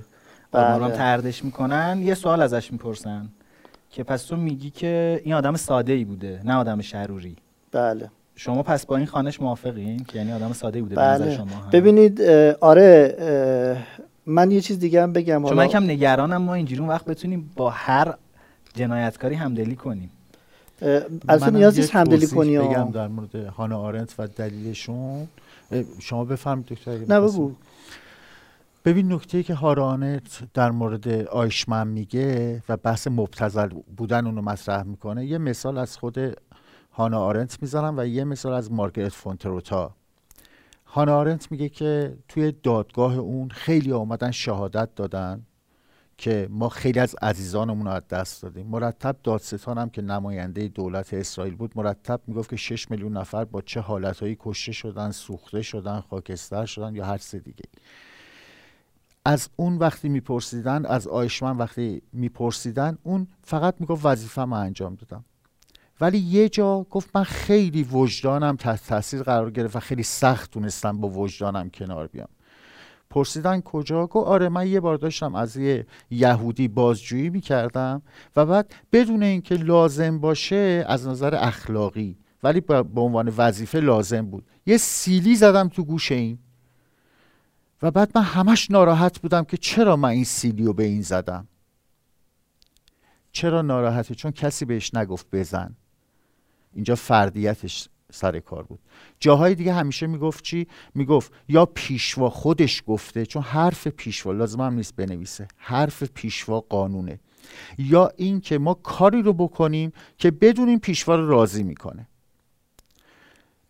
[0.52, 0.92] بله.
[0.92, 3.30] تردش می‌کنن یه سوال ازش می‌پرسن
[3.90, 7.36] که پس تو میگی که این آدم ساده ای بوده نه آدم شروری.
[7.72, 8.10] بله.
[8.36, 11.36] شما پس با این خانش موافقین که یعنی آدم ساده بوده بله.
[11.36, 12.22] شما؟ ببینید
[12.62, 13.16] آره
[14.26, 15.44] من یه چیز دیگه هم بگم.
[15.44, 18.14] چون من کم نگرانم ما اینجوری اون وقت بتونیم با هر
[18.74, 20.10] جنایتکاری همدلی کنیم.
[21.28, 25.28] از نیازی همدلی کنی بگم در مورد هانا آرنت و دلیلشون.
[26.00, 27.52] شما بفرمایید دکتر نه بگو.
[28.86, 35.26] ببین نکته که هارانت در مورد آیشمن میگه و بحث مبتزل بودن اونو مطرح می‌کنه
[35.26, 36.18] یه مثال از خود
[36.94, 39.92] هانا آرنت می‌زنم و یه مثال از مارگرت فونتروتا.
[40.94, 45.46] هانا آرنت میگه که توی دادگاه اون خیلی آمدن شهادت دادن
[46.18, 48.68] که ما خیلی از عزیزانمون رو از دست دادیم.
[48.68, 53.62] مرتب دادستان هم که نماینده دولت اسرائیل بود مرتب می‌گفت که 6 میلیون نفر با
[53.62, 57.66] چه حالتهایی کشته شدن سوخته شدن خاکستر شدن یا هر سه دیگه.
[59.26, 65.26] از اون وقتی میپرسیدن از آیشمن وقتی میپرسیدن اون فقط می‌گفت وظیفه انجام دادم.
[66.04, 71.02] ولی یه جا گفت من خیلی وجدانم تحت تاثیر قرار گرفت و خیلی سخت تونستم
[71.02, 72.28] با وجدانم کنار بیام.
[73.10, 78.02] پرسیدن کجا؟ گفت آره من یه بار داشتم از یه یهودی بازجویی می‌کردم
[78.36, 84.46] و بعد بدون اینکه لازم باشه از نظر اخلاقی ولی به عنوان وظیفه لازم بود.
[84.66, 86.40] یه سیلی زدم تو گوش این
[87.82, 91.48] و بعد من همش ناراحت بودم که چرا من این سیلیو به این زدم.
[93.32, 95.76] چرا ناراحته؟ چون کسی بهش نگفت بزن.
[96.76, 98.80] اینجا فردیتش سر کار بود.
[99.20, 104.74] جاهای دیگه همیشه می‌گفت چی؟ می‌گفت یا پیشوا خودش گفته چون حرف پیشوا لازم هم
[104.74, 107.20] نیست بنویسه حرف پیشوا قانونه.
[107.78, 112.08] یا این که ما کاری رو بکنیم که بدونیم پیشوا رو راضی می‌کنه.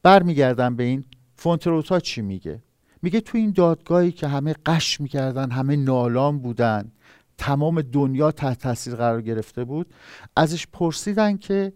[0.04, 2.64] برمیگردم به این فونتروتا چی میگه؟
[3.02, 6.92] میگه تو این دادگاهی که همه قش می‌کردن همه نالان بودن
[7.38, 9.94] تمام دنیا تحت تاثیر قرار گرفته بود
[10.36, 11.74] ازش پرسیدن که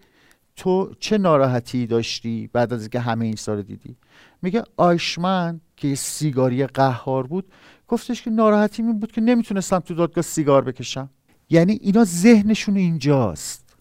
[0.58, 3.96] تو چه ناراحتی داشتی بعد از اینکه همه این سال دیدی؟
[4.42, 7.46] میگه آیشمن که یه سیگاری قهار بود
[7.88, 11.10] گفتش که ناراحتی می بود که نمی‌تونستم تو دادگاه سیگار بکشم.
[11.50, 13.76] یعنی اینا ذهنشون اینجاست.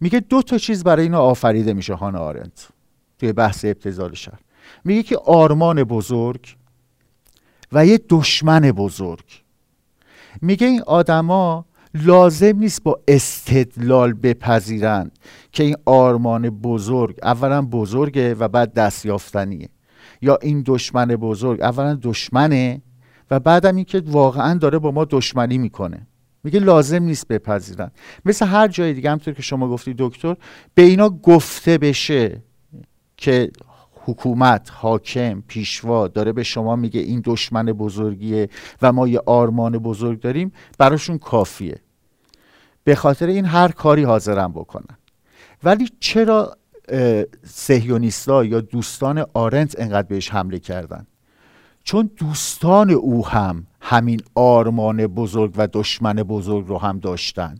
[0.00, 2.68] میگه دو تا چیز برای اینا آفریده میشه هانا آرنت
[3.18, 4.40] توی بحث ابتزال شهر.
[4.84, 6.56] میگه که آرمان بزرگ
[7.72, 9.24] و یه دشمن بزرگ.
[10.42, 15.18] میگه این آدما لازم نیست با استدلال بپذیرند
[15.52, 19.68] که این آرمان بزرگ اولا بزرگه و بعد دستیافتنیه
[20.22, 22.82] یا این دشمن بزرگ اولا دشمنه
[23.30, 26.06] و بعدم اینکه واقعا داره با ما دشمنی می‌کنه.
[26.44, 27.90] میگه لازم نیست بپذیرن
[28.24, 30.36] مثل هر جای دیگه همطور که شما گفتی دکتر
[30.74, 32.42] به اینا گفته بشه
[33.16, 33.50] که
[34.10, 38.48] حکومت حاکم پیشوا داره به شما میگه این دشمن بزرگیه
[38.82, 41.80] و ما یه آرمان بزرگ داریم براشون کافیه.
[42.84, 44.98] به خاطر این هر کاری حاضرم بکنن.
[45.64, 46.56] ولی چرا
[47.44, 51.06] سهیونیستا یا دوستان آرنت انقدر بهش حمله کردن؟
[51.84, 57.58] چون دوستان او هم همین آرمان بزرگ و دشمن بزرگ رو هم داشتن.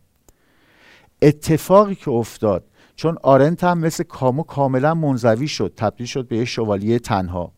[1.22, 2.64] اتفاقی که افتاد
[3.00, 7.52] چون آرنت هم مثل کامو کاملا منزوی شد تبدیل شد به یه شوالیه تنها.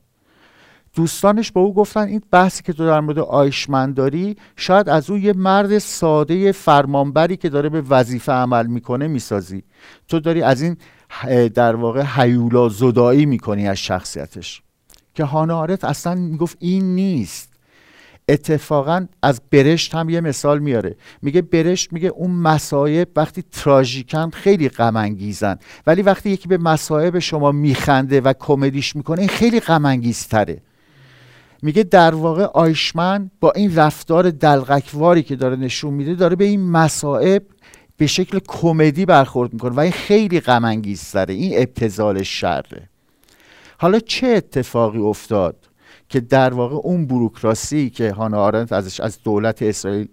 [0.95, 5.19] دوستانش به او گفتن این بحثی که تو در مورد آیشمن داری شاید از او
[5.19, 9.65] یه مرد ساده فرمانبری که داره به وظیفه عمل می‌کنه می‌سازی.
[10.09, 10.77] تو داری از این
[11.49, 14.63] در واقع حیولا زدایی می‌کنی از شخصیتش.
[15.15, 17.52] که هانا آرت اصلا می‌گفت این نیست.
[18.33, 20.97] اتفاقا از برشت هم یه مثال میاره.
[21.23, 27.19] میگه برشت میگه اون مصایب وقتی تراژیکن خیلی غم انگیزن ولی وقتی یکی به مصایب
[27.19, 30.63] شما میخنده و کمدیش می‌کنه این خیلی غم تره
[31.63, 36.71] میگه در واقع آیشمن با این رفتار دلغکواری که داره نشون میده داره به این
[36.71, 37.43] مصائب
[37.97, 42.89] به شکل کمدی برخورد می‌کنه و این خیلی غم این ابتزال شره.
[43.79, 45.57] حالا چه اتفاقی افتاد؟
[46.13, 50.09] که در واقع اون بروکراسی که هانا آرنت ازش از دولت اسرائیل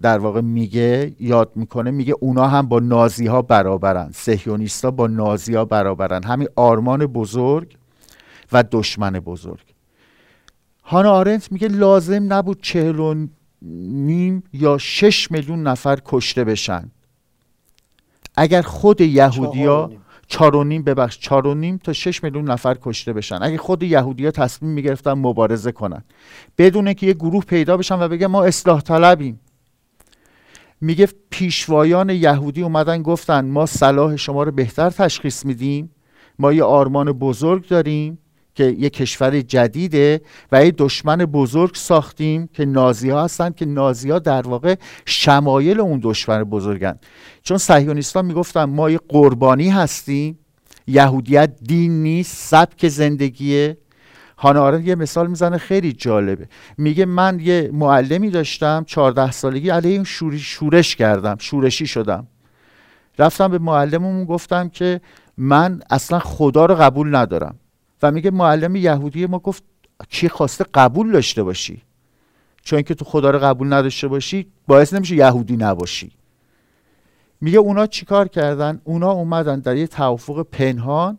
[0.00, 5.54] در واقع میگه یاد می‌کنه میگه اونا هم با نازی ها برابرن سهیونیستا با نازی
[5.54, 6.22] ها برابرن.
[6.22, 7.76] همین آرمان بزرگ
[8.52, 9.74] و دشمن بزرگ.
[10.84, 13.26] هانا آرنت میگه لازم نبود چهل و
[13.62, 16.90] نیم یا شش میلیون نفر کشته بشن.
[18.36, 19.90] اگر خود یهودیا
[20.30, 23.38] چار و نیم ببخش چار و نیم تا شش میلیون نفر کشته بشن.
[23.42, 26.04] اگه خود یهودیا تصمیم می‌گرفتن مبارزه کنن.
[26.58, 29.40] بدون که یه گروه پیدا بشن و بگه ما اصلاح طلبیم.
[30.80, 35.90] میگه پیشوایان یهودی اومدن گفتن ما صلاح شما رو بهتر تشخیص میدیم.
[36.38, 38.18] ما یه آرمان بزرگ داریم.
[38.60, 40.20] که یه کشور جدیده
[40.52, 44.74] و یه دشمن بزرگ ساختیم که نازی ها هستن که نازی ها در واقع
[45.06, 46.98] شمایل اون دشمن بزرگن.
[47.42, 50.38] چون صهیونیستان می‌گفتن ما یه قربانی هستیم
[50.86, 53.78] یهودیت دین نیست سبک زندگیه.
[54.38, 56.48] هانا یه مثال می‌زنه خیلی جالبه.
[56.78, 60.04] میگه من یه معلمی داشتم 14 سالگی علیه این
[60.38, 62.26] شورش کردم شورشی شدم.
[63.18, 65.00] رفتم به معلممون گفتم که
[65.36, 67.58] من اصلا خدا رو قبول ندارم.
[68.02, 69.62] و میگه معلم یهودی ما گفت
[70.08, 71.82] کی خواسته قبول داشته باشی؟
[72.62, 76.12] چون که تو خدا رو قبول نداشته باشی باعث نمیشه یهودی نباشی.
[77.40, 81.18] میگه اونا چیکار کردن؟ اونا اومدن در یه توافق پنهان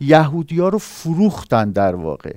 [0.00, 2.34] یهودی ها رو فروختن در واقع.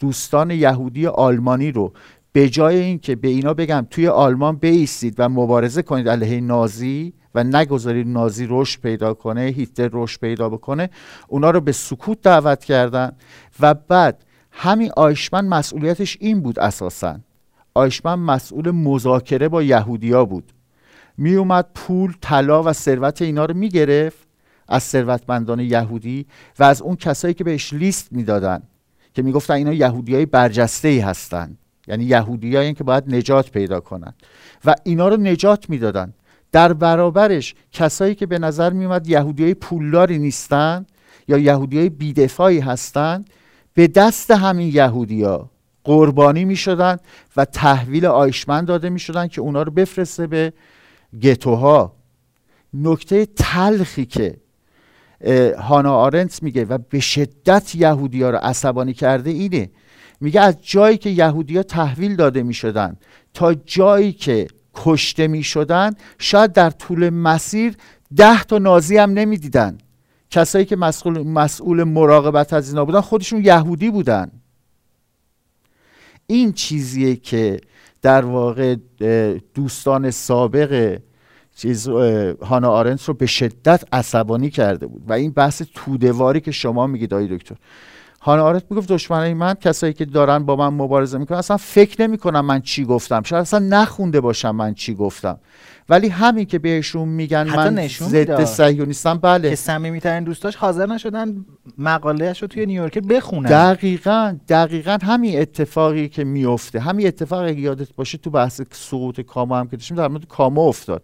[0.00, 1.92] دوستان یهودی آلمانی رو.
[2.32, 7.44] به جای اینکه به اینا بگم توی آلمان بیستید و مبارزه کنید علیه نازی و
[7.44, 10.90] نگذارید نازی رشد پیدا کنه هیتلر رشد پیدا بکنه
[11.28, 13.12] اونا رو به سکوت دعوت کردن
[13.60, 17.20] و بعد همین آیشمن مسئولیتش این بود اساسا.
[17.74, 20.52] آیشمن مسئول مذاکره با یهودیا بود.
[21.18, 24.18] می اومد پول طلا و ثروت اینا رو می‌گرفت
[24.68, 26.26] از ثروتمندان یهودی
[26.58, 28.62] و از اون کسایی که بهش لیست می‌دادن
[29.14, 31.56] که می‌گفتن اینا یهودیای برجسته ای هستن.
[31.88, 34.14] یعنی یهودیایی که باید نجات پیدا کنن.
[34.64, 36.12] و اینا رو نجات می‌دادن.
[36.56, 40.86] در برابرش کسایی که به نظر میومد یهودیای پولداری نیستن
[41.28, 43.30] یا یهودیای بیدفاعی هستند
[43.74, 45.50] به دست همین یهودیا
[45.84, 46.96] قربانی می شدن
[47.36, 50.52] و تحویل آیشمن داده می شدن که اونا رو بفرسته به
[51.22, 51.92] گتوها.
[52.74, 54.36] نکته تلخی که
[55.58, 59.70] هانا آرنت میگه و به شدت یهودی ها رو عصبانی کرده اینه.
[60.20, 62.96] میگه از جایی که یهودی ها تحویل داده می شدن
[63.34, 67.76] تا جایی که کشته می شدن شاید در طول مسیر
[68.16, 69.78] ده تا نازی هم نمی دیدن
[70.30, 74.30] کسایی که مسئول, مسئول مراقبت از اینا بودن خودشون یهودی بودن.
[76.26, 77.60] این چیزیه که
[78.02, 78.76] در واقع
[79.54, 81.00] دوستان سابق
[81.56, 81.88] چیز
[82.42, 85.02] هانا آرنس رو به شدت عصبانی کرده بود.
[85.08, 87.56] و این بحث تودواری که شما میگید آقای دکتر.
[88.26, 92.44] هانا آرنت می‌گفت دشمنای من کسایی که دارن با من مبارزه می‌کنن اصلا فکر نمی‌کنم
[92.44, 93.22] من چی گفتم.
[93.22, 95.38] شاید اصلا نخونده باشم من چی گفتم.
[95.88, 99.50] ولی همین که بهشون میگن من ضد صهیونیستم بله.
[99.50, 101.44] که صمیمیترین دوستاش حاضر نشدن
[101.78, 103.48] مقالهش رو توی نیویورک بخونن.
[103.48, 109.58] دقیقا دقیقا همین اتفاقی که میفته همین اتفاقی که یادت باشه تو بحث سقوط کاما
[109.58, 111.02] هم که داشتیم در مورد کاما افتاد.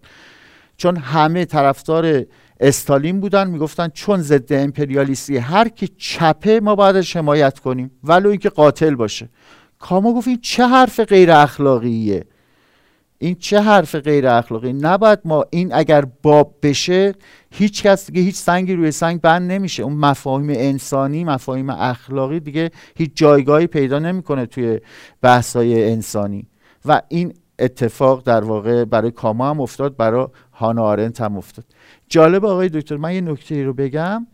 [0.77, 2.25] چون همه طرفدار
[2.63, 8.49] استالین بودن می‌گفتن چون ضد امپریالیستی هر کی چپه ما باید حمایت کنیم ولو اینکه
[8.49, 9.29] قاتل باشه.
[9.79, 12.25] کاما گفت این چه حرف غیر اخلاقیه؟
[13.19, 17.15] این چه حرف غیر اخلاقی؟ نباید ما این اگر باب بشه
[17.51, 19.83] هیچ کس دیگه هیچ سنگی روی سنگ بند نمیشه.
[19.83, 24.81] اون مفاهیم انسانی مفاهیم اخلاقی دیگه هیچ جایگاهی پیدا نمی‌کنه توی
[25.23, 26.47] بحثای انسانی.
[26.85, 31.65] و این اتفاق در واقع برای کاما هم افتاد برای هانا آرنت هم افتاد.
[32.13, 34.27] جالب آقای دکتر من یه نکته رو بگم.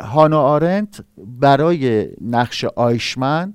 [0.00, 1.00] هانا آرنت
[1.40, 3.54] برای نقش آیشمن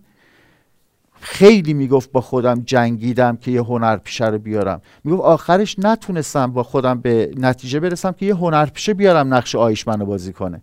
[1.19, 4.81] خیلی می‌گفت با خودم جنگیدم که یه هنرپیشه رو بیارم.
[5.03, 10.05] می‌گفت آخرش نتونستم با خودم به نتیجه برسم که یه هنرپیشه بیارم نقش آیشمن رو
[10.05, 10.61] بازی کنه.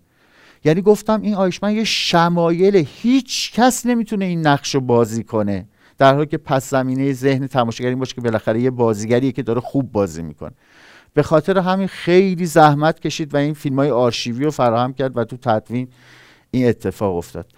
[0.64, 5.66] یعنی گفتم این آیشمن یه شمایل هیچ کس نمی‌تونه این نقش رو بازی کنه.
[5.98, 9.60] در حالی که پس زمینه ذهن تماشاگر این باشه که بالاخره یه بازیگریه که داره
[9.60, 10.52] خوب بازی می‌کنه.
[11.14, 15.24] به خاطر همین خیلی زحمت کشید و این فیلم های آرشیوی رو فراهم کرد و
[15.24, 15.88] تو تدوین
[16.50, 17.52] این اتفاق افتاد.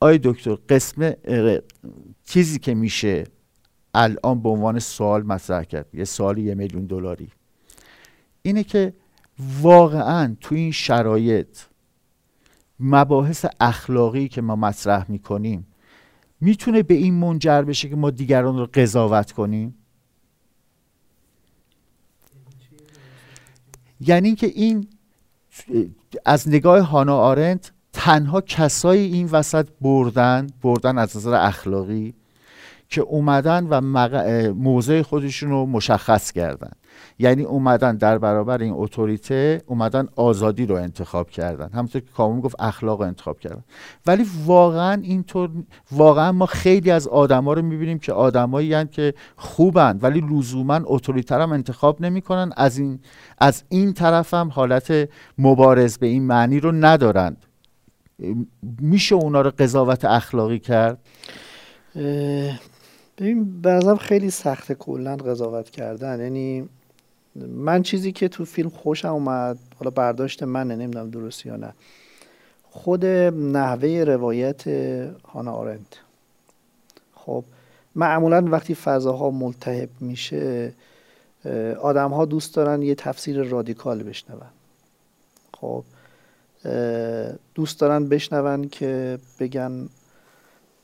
[0.00, 1.12] آی دکتر قسم
[2.24, 3.24] چیزی که میشه
[3.94, 7.28] الان به عنوان سوال مطرح کرد یه سوال یه میلیون دلاری.
[8.42, 8.92] اینه که
[9.62, 11.58] واقعا تو این شرایط
[12.80, 15.66] مباحث اخلاقی که ما مطرح می‌کنیم
[16.40, 19.74] می‌تونه به این منجر بشه که ما دیگران رو قضاوت کنیم؟
[24.00, 24.88] یعنی که این
[26.24, 32.14] از نگاه هانا آرنت تنها کسایی این وسط بردن بردن از نظر اخلاقی
[32.88, 33.80] که اومدن و
[34.52, 36.72] موضع خودشون رو مشخص کردن.
[37.18, 41.70] یعنی اومدن در برابر این اتوریته اومدن آزادی رو انتخاب کردن.
[41.72, 43.64] همونطور که کامون گفت اخلاق رو انتخاب کردن.
[44.06, 45.50] ولی واقعا اینطور
[45.92, 51.52] واقعا ما خیلی از آدما رو می‌بینیم که آدمایی که خوبن ولی لزوما اتوریتر هم
[51.52, 52.52] انتخاب نمی‌کنن.
[52.56, 53.00] از این
[53.38, 57.46] از این طرف هم حالت مبارز به این معنی رو ندارند.
[58.80, 60.98] میشه اونا رو قضاوت اخلاقی کرد؟
[63.18, 66.20] ببین برازم خیلی سخت کلا قضاوت کردن.
[66.20, 66.68] یعنی
[67.48, 71.72] من چیزی که تو فیلم خوشم اومد حالا برداشت منه نمی‌دونم درست یا نه.
[72.70, 74.68] خود نحوه روایت
[75.28, 76.00] هانا آرنت.
[77.14, 77.44] خب
[77.94, 80.72] معمولا وقتی فضاها ملتهب میشه
[81.80, 84.40] آدم ها دوست دارن یه تفسیر رادیکال بشنون.
[85.54, 85.84] خب
[87.54, 89.88] دوست دارن بشنون که بگن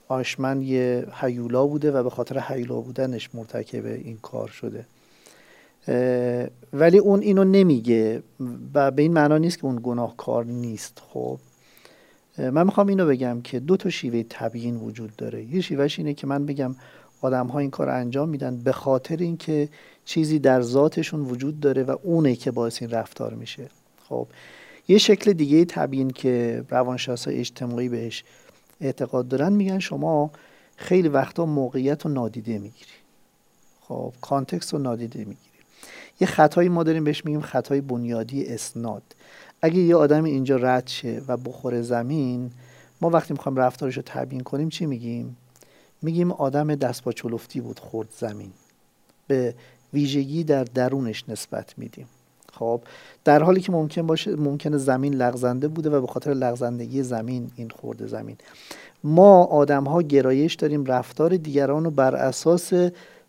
[0.08, 4.86] آشمن یه حیولا بوده و به خاطر حیولا بودنش مرتکب این کار شده.
[6.72, 8.22] ولی اون اینو نمیگه
[8.74, 11.38] و به این معنا نیست که اون گناهکار نیست خب.
[12.38, 15.44] من می‌خوام اینو بگم که دو تا شیوه تبیین وجود داره.
[15.44, 16.76] یه شیوهش اینه که من بگم
[17.20, 19.68] آدم ها این کار انجام میدن به خاطر اینکه
[20.04, 23.68] چیزی در ذاتشون وجود داره و اونه که باعث این رفتار میشه.
[24.08, 24.26] خب
[24.88, 28.24] یه شکل دیگه تبیین که روانشناسای اجتماعی بهش
[28.80, 30.30] اعتقاد دارن میگن شما
[30.76, 32.90] خیلی وقتا موقعیت رو نادیده می‌گیری.
[33.80, 35.51] خب کانتکست رو نادیده می‌گیری.
[36.20, 39.02] یه خطایی ما داریم بهش میگیم خطای بنیادی اسناد.
[39.62, 42.50] اگه یه آدم اینجا رد شه و بخوره زمین
[43.00, 45.36] ما وقتی می‌خوایم رفتارش رو تبیین کنیم چی میگیم؟
[46.02, 48.50] میگیم آدم دست با چلفتی بود خورد زمین.
[49.26, 49.54] به
[49.92, 52.06] ویژگی در درونش نسبت میدیم.
[52.52, 52.80] خب
[53.24, 57.70] در حالی که ممکن باشه ممکنه زمین لغزنده بوده و به خاطر لغزندگی زمین این
[57.70, 58.36] خورده زمین.
[59.04, 62.72] ما آدم ها گرایش داریم رفتار دیگران رو بر اساس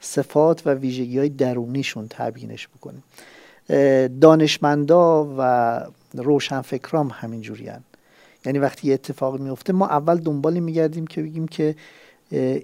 [0.04, 3.04] صفات و ویژگی های درونیشون تبیینش بکنیم
[4.22, 5.82] دانشمندا و
[6.14, 7.84] روشنفکرام همینجوری هن.
[8.46, 11.76] یعنی وقتی یه اتفاق میفته ما اول دنبالی میگردیم که بگیم که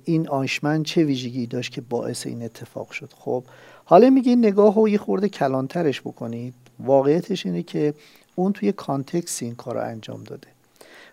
[0.05, 3.09] این آیشمن چه ویژگی داشت که باعث این اتفاق شد.
[3.19, 3.43] خب
[3.85, 6.53] حالا میگه نگاه رو یه خورده کلانترش بکنید.
[6.79, 7.93] واقعیتش اینه که
[8.35, 10.47] اون توی کانتکس این کار رو انجام داده.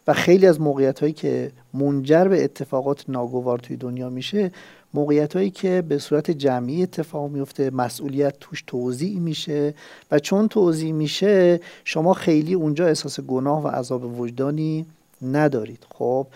[0.07, 4.51] و خیلی از موقعیت هایی که منجر به اتفاقات ناگوار توی دنیا میشه
[4.97, 9.75] موقعیت هایی که به صورت جمعی اتفاق میفته مسئولیت توش توضیح میشه
[10.11, 14.87] و چون توضیح میشه شما خیلی اونجا احساس گناه و عذاب وجدانی
[15.23, 15.87] ندارید.
[15.95, 16.27] خب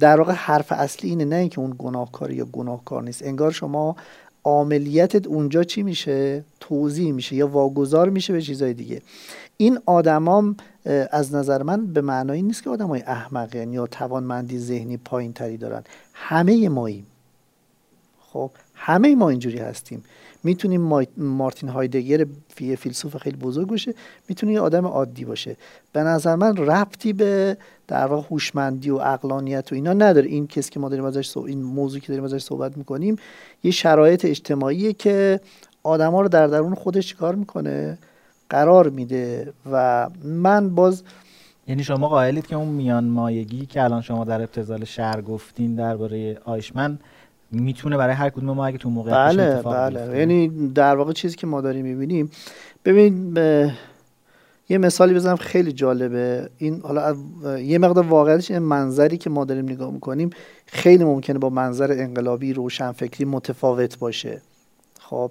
[0.00, 3.22] در واقع حرف اصلی اینه نه اینکه اون گناهکار یا گناهکار نیست.
[3.22, 3.96] انگار شما
[4.44, 9.02] عاملیتت اونجا چی میشه؟ توضیح میشه یا واگذار میشه به چیزای دیگه.
[9.56, 10.56] این آدمام
[11.10, 15.82] از نظر من به معنایی نیست که آدمای احمقن یا توانمندی ذهنی پایین تری دارن.
[16.12, 17.06] همه ماییم
[18.32, 20.04] خب همه ما اینجوری هستیم.
[20.44, 22.26] می‌تونیم مارتین هایدگر
[22.60, 23.94] یه فیلسوف خیلی بزرگ باشه
[24.28, 25.56] می‌تونه یه آدم عادی باشه.
[25.92, 27.56] به نظر من ربطی به
[27.88, 30.26] در واقع هوشمندی و اقلانیت و اینا نداره.
[30.26, 33.16] این کسی که ما داریم ازش این موضوعی که داریم ازش صحبت می‌کنیم
[33.62, 35.40] یه شرایط اجتماعیه که
[35.82, 37.98] آدما رو در درون خودش چیکار می‌کنه؟
[38.50, 39.52] قرار میده.
[39.72, 41.02] و من باز
[41.68, 46.38] یعنی شما قائلید که اون میان مایگی که الان شما در ابتزال شهر گفتین درباره
[46.44, 46.98] آیشمن
[47.52, 50.18] می‌تونه برای هر کدوم ما اگه تو موقع بله بله.
[50.18, 52.30] یعنی در واقع چیزی که ما داریم می‌بینیم
[52.84, 53.36] ببین
[54.68, 56.50] یه مثالی بزنم خیلی جالبه.
[56.58, 57.16] این حالا
[57.58, 60.30] یه مقدار واقعیتش این منظری که ما داریم نگاه می‌کنیم
[60.66, 64.40] خیلی ممکنه با منظر انقلابی روشنفکری متفاوت باشه.
[65.00, 65.30] خب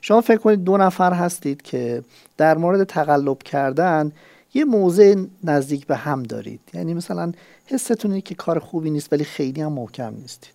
[0.00, 2.02] شما فکر کنید دو نفر هستید که
[2.36, 4.12] در مورد تقلب کردن
[4.54, 5.14] یه موضع
[5.44, 6.60] نزدیک به هم دارید.
[6.74, 7.32] یعنی مثلا
[7.66, 10.52] حستون که کار خوبی نیست ولی خیلی هم محکم نیستید.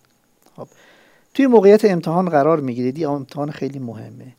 [0.56, 0.68] خب
[1.34, 4.34] توی موقعیت امتحان قرار می‌گیرید یه امتحان خیلی مهمه.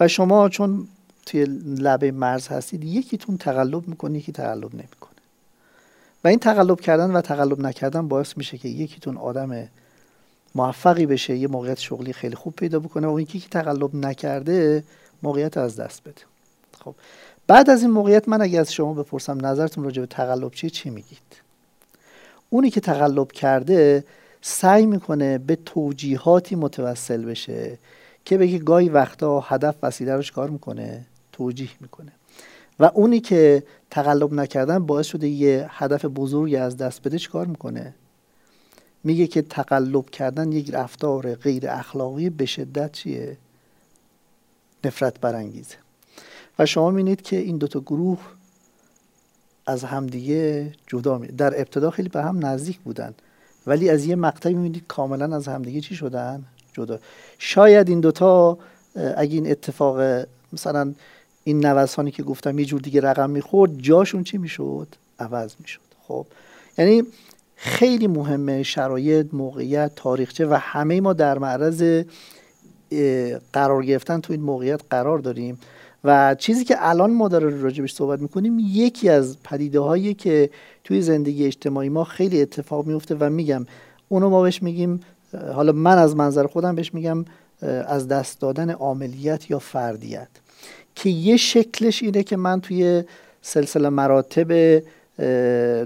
[0.00, 0.88] و شما چون
[1.26, 1.44] توی
[1.78, 5.10] لبه مرز هستید یکیتون تقلب می‌کنه یکی تقلب نمی‌کنه.
[6.24, 9.68] و این تقلب کردن و تقلب نکردن باعث میشه که یکیتون آدم
[10.54, 14.84] موفقی بشه یه موقعیت شغلی خیلی خوب پیدا بکنه و اون یکی که تقلب نکرده
[15.22, 16.22] موقعیت از دست بده.
[16.84, 16.94] خب
[17.46, 20.90] بعد از این موقعیت من اگه از شما بپرسم نظرتون راجع به تقلب چیه چی
[20.90, 21.18] میگید؟
[22.50, 24.04] اونی که تقلب کرده
[24.46, 27.78] سعی می‌کنه به توجیهاتی متوسل بشه
[28.24, 32.12] که بگه گاهی وقتا هدف وسیله رو کار می‌کنه توجیه می‌کنه.
[32.80, 37.94] و اونی که تقلب نکردن باعث شده یه هدف بزرگی از دست بده چیکار می‌کنه؟
[39.04, 43.36] میگه که تقلب کردن یک رفتار غیر اخلاقی به شدت چیه؟
[44.84, 45.76] نفرت برانگیزه.
[46.58, 48.20] و شما می‌بینید که این دوتا گروه
[49.66, 53.14] از همدیگه جدا می در ابتدا خیلی به هم نزدیک بودن.
[53.66, 56.98] ولی از یه مقطعی می‌بینید کاملا از همدیگه چی شدن؟ جدا.
[57.38, 58.58] شاید این دوتا
[59.16, 60.92] اگه این اتفاق مثلا
[61.44, 64.88] این نوسانی که گفتم یه جور دیگه رقم می‌خورد جاشون چی می‌شد؟
[65.18, 65.80] عوض می‌شد.
[66.08, 66.26] خب.
[66.78, 67.02] یعنی
[67.56, 72.04] خیلی مهمه شرایط موقعیت تاریخچه و همه ما در معرض
[73.52, 75.58] قرار گرفتن تو این موقعیت قرار داریم.
[76.04, 80.50] و چیزی که الان ما داره راجبش صحبت می‌کنیم یکی از پدیده هایی که
[80.84, 83.66] توی زندگی اجتماعی ما خیلی اتفاق میفته و میگم
[84.08, 85.00] اونو ما بهش میگیم
[85.54, 87.24] حالا من از منظر خودم بهش میگم
[87.86, 90.28] از دست دادن عاملیت یا فردیت
[90.94, 93.04] که یه شکلش اینه که من توی
[93.42, 94.82] سلسله مراتب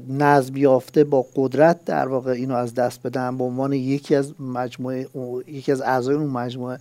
[0.09, 5.07] نظم یافته با قدرت در واقع اینو از دست بدم به عنوان یکی از مجموعه
[5.47, 6.79] یکی از اعضای اون مجموعه.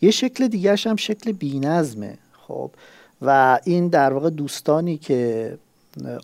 [0.00, 2.70] یه شکل دیگرش هم شکل بینظمه خب؟
[3.22, 5.58] و این در واقع دوستانی که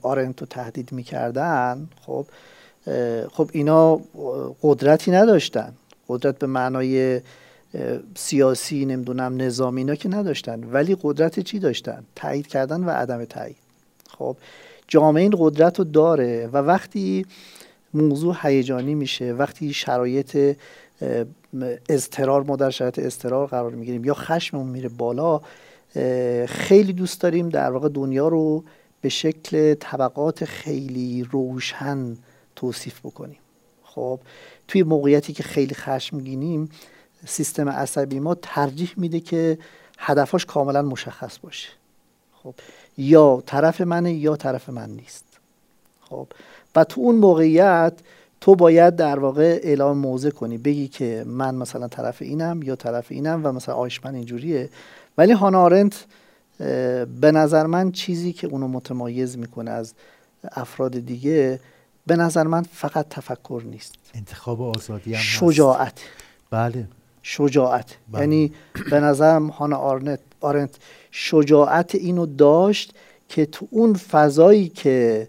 [0.03, 2.27] آرنتو تهدید می‌کردن خب
[3.33, 4.01] خب اینا
[4.63, 5.73] قدرتی نداشتن.
[6.09, 7.21] قدرت به معنای
[8.15, 10.65] سیاسی نمی‌دونم نظامی اینا که نداشتن.
[10.65, 13.57] ولی قدرت چی داشتن؟ تایید کردن و عدم تایید.
[14.19, 14.37] خب
[14.89, 17.27] جامعه این قدرت رو داره و وقتی
[17.95, 20.57] موضوع هیجانی میشه وقتی شرایط
[21.89, 25.41] اضطرار ما در شرایط اضطرار قرار می‌گیریم یا خشممون میره بالا
[26.47, 28.65] خیلی دوست داریم در واقع دنیا رو
[29.01, 32.17] به شکل طبقات خیلی روشن
[32.57, 33.39] توصیف بکنیم.
[33.83, 34.21] خب
[34.69, 36.71] توی موقعیتی که خیلی خشمگینیم
[37.27, 39.59] سیستم عصبی ما ترجیح میده که
[39.99, 41.69] هدفاش کاملا مشخص باشه.
[42.33, 42.55] خب
[42.99, 45.25] یا طرف منه یا طرف من نیست.
[46.01, 46.27] خب
[46.77, 47.93] و تو اون موقعیت
[48.41, 50.59] تو باید در واقع اعلام موضع کنی.
[50.59, 54.71] بگی که من مثلا طرف اینم یا طرف اینم و مثلا آیشمن اینجوریه.
[55.19, 56.05] ولی هانا آرنت
[57.21, 59.95] به نظر من چیزی که اونو متمایز می‌کنه از
[60.53, 61.61] افراد دیگه
[62.07, 63.95] به نظر من فقط تفکر نیست.
[64.15, 66.01] انتخاب آزادی هم شجاعت.
[66.51, 66.89] بله.
[67.23, 67.97] شجاعت.
[68.13, 68.21] بله.
[68.21, 68.53] یعنی
[68.91, 70.77] به نظرم هانا آرنت آرنت
[71.11, 72.95] شجاعت اینو داشت
[73.29, 75.29] که تو اون فضایی که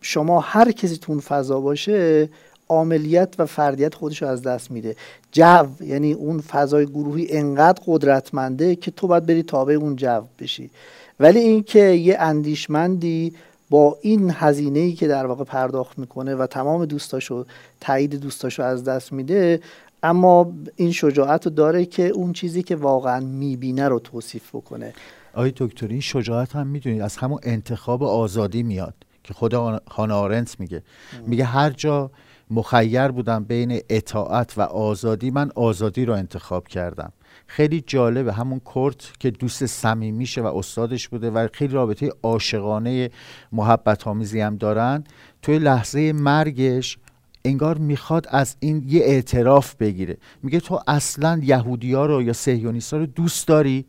[0.00, 2.28] شما هر کسی تو اون فضا باشه
[2.70, 4.96] عاملیت و فردیت خودش رو از دست میده.
[5.32, 10.70] جو یعنی اون فضای گروهی انقدر قدرتمنده که تو باید بری تابع اون جو بشی.
[11.20, 13.32] ولی اینکه یه اندیشمندی
[13.70, 17.44] با این هزینه ای که در واقع پرداخت می‌کنه و تمام دوستاشو
[17.80, 19.60] تایید دوستاشو از دست میده
[20.02, 24.92] اما این شجاعت رو داره که اون چیزی که واقعا می‌بینه رو توصیف بکنه.
[25.34, 28.94] آقای دکتر این شجاعت هم می‌دونید از همون انتخاب آزادی میاد
[29.24, 29.54] که خود
[29.90, 30.82] هانا آرنت میگه.
[31.26, 32.10] میگه هر جا
[32.50, 35.30] مخیر بودم بین اطاعت و آزادی.
[35.30, 37.12] من آزادی رو انتخاب کردم.
[37.46, 43.10] خیلی جالبه همون کورت که دوست صمیمیشه و استادش بوده و خیلی رابطه عاشقانه
[43.52, 45.04] محبت آمیزی هم دارن.
[45.42, 46.98] توی لحظه مرگش
[47.44, 50.16] انگار می‌خواد از این یه اعتراف بگیره.
[50.42, 53.86] میگه تو اصلا یهودی ها رو یا سهیونیست ها رو دوست داری؟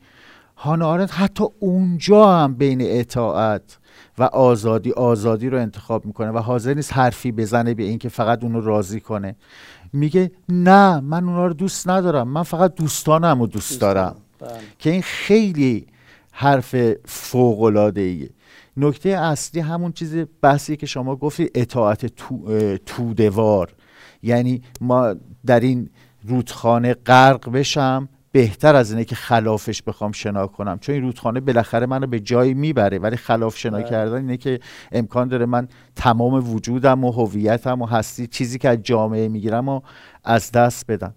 [0.57, 3.77] هانا حتی اونجا هم بین اطاعت
[4.17, 8.61] و آزادی آزادی رو انتخاب می‌کنه و حاضر نیست حرفی بزنه به اینکه فقط اونو
[8.61, 9.35] راضی کنه.
[9.93, 12.27] میگه نه من اونا رو دوست ندارم.
[12.27, 14.15] من فقط دوستانم رو دوست دارم.
[14.39, 14.49] بله.
[14.79, 15.87] که این خیلی
[16.31, 16.75] حرف
[17.05, 18.29] فوق العاده ایه.
[18.77, 23.73] نکته اصلی همون چیز بحثی که شما گفتی اطاعت تو، تودوار
[24.23, 25.89] یعنی ما در این
[26.27, 30.79] رودخانه غرق بشم بهتر از اینه که خلافش بخوام شنا کنم.
[30.79, 33.89] چون این رودخانه بالاخره منو به جایی می‌بره ولی خلاف شنا بله.
[33.89, 34.59] کردن اینه که
[34.91, 39.81] امکان داره من تمام وجودم و هویتم و هستی چیزی که از جامعه می‌گیرم و
[40.23, 41.13] از دست بدم.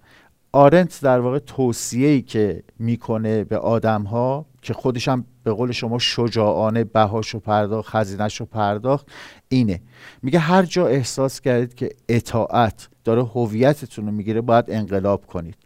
[0.53, 5.99] آرنت در واقع توصیه‌ای که می‌کنه به آدم ها که خودش هم به قول شما
[5.99, 9.07] شجاعانه بهاش و پرداخت خزینش رو پرداخت
[9.49, 9.81] اینه.
[10.23, 15.57] میگه هر جا احساس کردید که اطاعت داره هویتتون رو می‌گیره باید انقلاب کنید.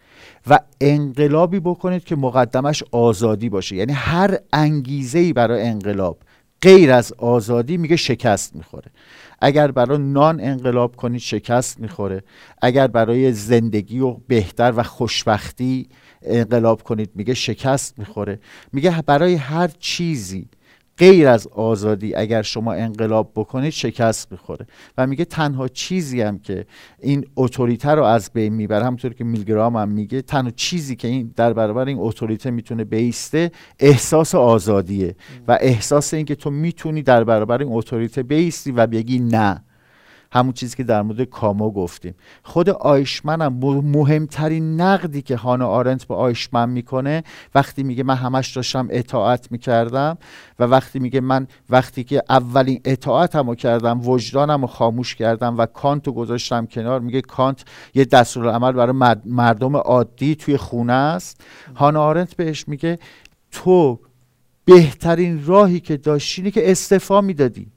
[0.47, 3.77] و انقلابی بکنید که مقدمش آزادی باشه.
[3.77, 6.19] یعنی هر انگیزه ای برای انقلاب
[6.63, 8.91] غیر از آزادی میگه شکست می‌خوره.
[9.41, 12.23] اگر برای نان انقلاب کنید شکست می‌خوره.
[12.63, 15.89] اگر برای زندگی و بهتر و خوشبختی
[16.23, 18.41] انقلاب کنید میگه شکست می‌خوره.
[18.73, 20.49] میگه برای هر چیزی
[20.99, 24.67] غیر از آزادی اگر شما انقلاب بکنید شکست می‌خوره.
[24.99, 26.67] و میگه تنها چیزی هم که
[27.01, 31.33] این اتوریته رو از بین می‌بره همونطور که میلگرام هم میگه تنها چیزی که این
[31.37, 35.17] در برابر این اتوریته می‌تونه بیسته احساس آزادیه.
[35.49, 39.65] و احساس اینکه تو می‌تونی در برابر این اتوریته بیستی و بگی نه.
[40.33, 42.15] همون چیزی که در مورد کامو گفتیم.
[42.43, 43.53] خود آیشمن هم
[43.85, 47.23] مهمترین نقدی که هانا آرنت به آیشمن می‌کنه
[47.55, 50.19] وقتی میگه من همش داشتم اطاعت می‌کردم
[50.59, 56.07] و وقتی میگه من وقتی که اولین اطاعتمو کردم وجدانم رو خاموش کردم و کانت
[56.07, 57.65] رو گذاشتم کنار میگه کانت
[57.95, 61.41] یه دستورالعمل برای مردم عادی توی خونه است.
[61.77, 62.99] هانا آرنت بهش میگه
[63.51, 64.01] تو
[64.65, 67.73] بهترین راهی که داشتی که استفا می‌دادی.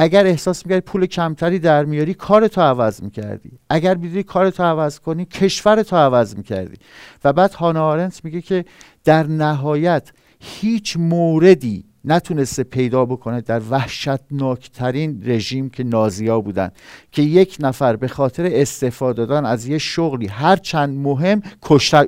[0.00, 3.50] اگر احساس می‌کردی پول کمتری در میاری کار تو عوض می‌کردی.
[3.70, 6.76] اگر بیدی کار تو عوض کنی کشور تو عوض می‌کردی.
[7.24, 8.64] و بعد هانا آرنت میگه که
[9.04, 16.70] در نهایت هیچ موردی نتونسته پیدا بکنه در وحشتناکترین رژیم که نازیا بودن.
[17.12, 21.42] که یک نفر به خاطر استفاده دادن از یه شغلی هر چند مهم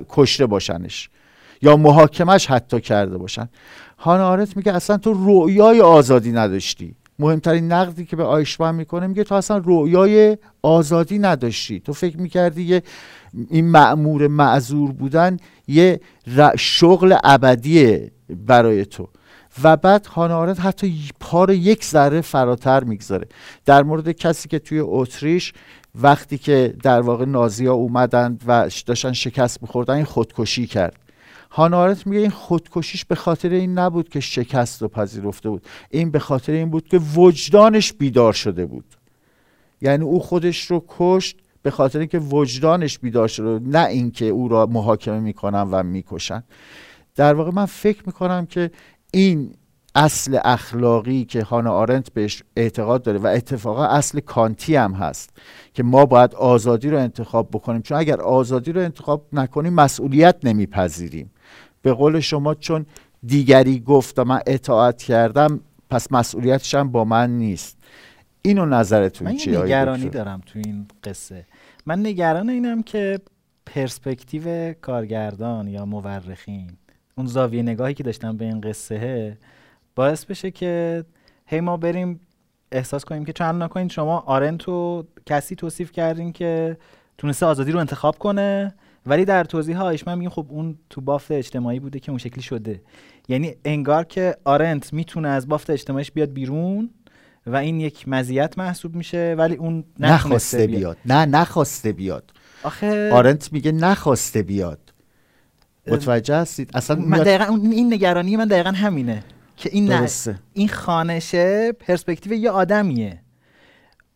[0.08, 1.10] کشته باشنش.
[1.62, 3.48] یا محاکمش حتی کرده باشن.
[3.98, 6.94] هانا آرنت میگه اصلا تو رویای آزادی نداشتی.
[7.20, 11.80] مهمترین نقدی که به آیشمن می‌کنه میگه تو اصلا رویای آزادی نداشتی.
[11.80, 12.82] تو فکر می‌کردی یه
[13.50, 15.36] این معمور معذور بودن
[15.68, 16.00] یه
[16.58, 18.10] شغل ابدیه
[18.46, 19.08] برای تو.
[19.62, 23.26] و بعد هانارت حتی پا یک ذره فراتر می‌گذاره.
[23.64, 25.52] در مورد کسی که توی اتریش
[25.94, 30.96] وقتی که در واقع نازیا اومدند و داشتن شکست میخوردن این خودکشی کرد.
[31.50, 35.66] هانارت میگه این خودکشیش به خاطر این نبود که شکست رو پذیرفته بود.
[35.90, 38.84] این به خاطر این بود که وجدانش بیدار شده بود.
[39.80, 44.66] یعنی او خودش رو کشت به خاطر اینکه وجدانش بیدار شده نه اینکه او را
[44.66, 46.42] محاکمه می‌کنن و می‌کشن.
[47.14, 48.70] در واقع من فکر می‌کنم که
[49.12, 49.54] این
[49.94, 55.30] اصل اخلاقی که هانا آرنت بهش اعتقاد داره و اتفاقا اصل کانتی هم هست
[55.74, 57.82] که ما باید آزادی رو انتخاب بکنیم.
[57.82, 61.30] چون اگر آزادی رو انتخاب نکنیم مسئولیت نمیپذیریم.
[61.82, 62.86] به قول شما چون
[63.26, 65.60] دیگری گفت و من اطاعت کردم
[65.90, 67.78] پس مسئولیتش هم با من نیست.
[68.42, 71.46] اینو نظرتون چیه من نگرانی دارم تو این قصه.
[71.86, 73.20] من نگران اینم که
[73.66, 76.70] پرسپکتیو کارگردان یا مورخین
[77.14, 79.38] اون زاویه نگاهی که داشتم به این قصه
[79.94, 81.04] باعث بشه که
[81.46, 82.20] هی ما بریم
[82.72, 86.76] احساس کنیم که چند نکنین شما آرنتو کسی توصیف کردین که
[87.18, 88.74] تونسته آزادی رو انتخاب کنه
[89.06, 92.42] ولی در توضیح هایش من میگم خب اون تو بافت اجتماعی بوده که اون شکلی
[92.42, 92.82] شده.
[93.28, 96.90] یعنی انگار که آرنت می‌تونه از بافت اجتماعیش بیاد بیرون
[97.46, 100.68] و این یک مزیت محسوب میشه ولی اون نخواسته بیاد.
[100.68, 100.96] بیاد.
[101.06, 102.32] نه نخواسته بیاد.
[102.62, 104.78] آخه آرنت میگه نخواسته بیاد.
[105.86, 109.24] متوجه هستید؟ اصلا من دقیقا این نگرانی من دقیقا همینه
[109.56, 110.08] که این نه
[110.52, 113.22] این خانشه پرسپکتیو یه آدمیه.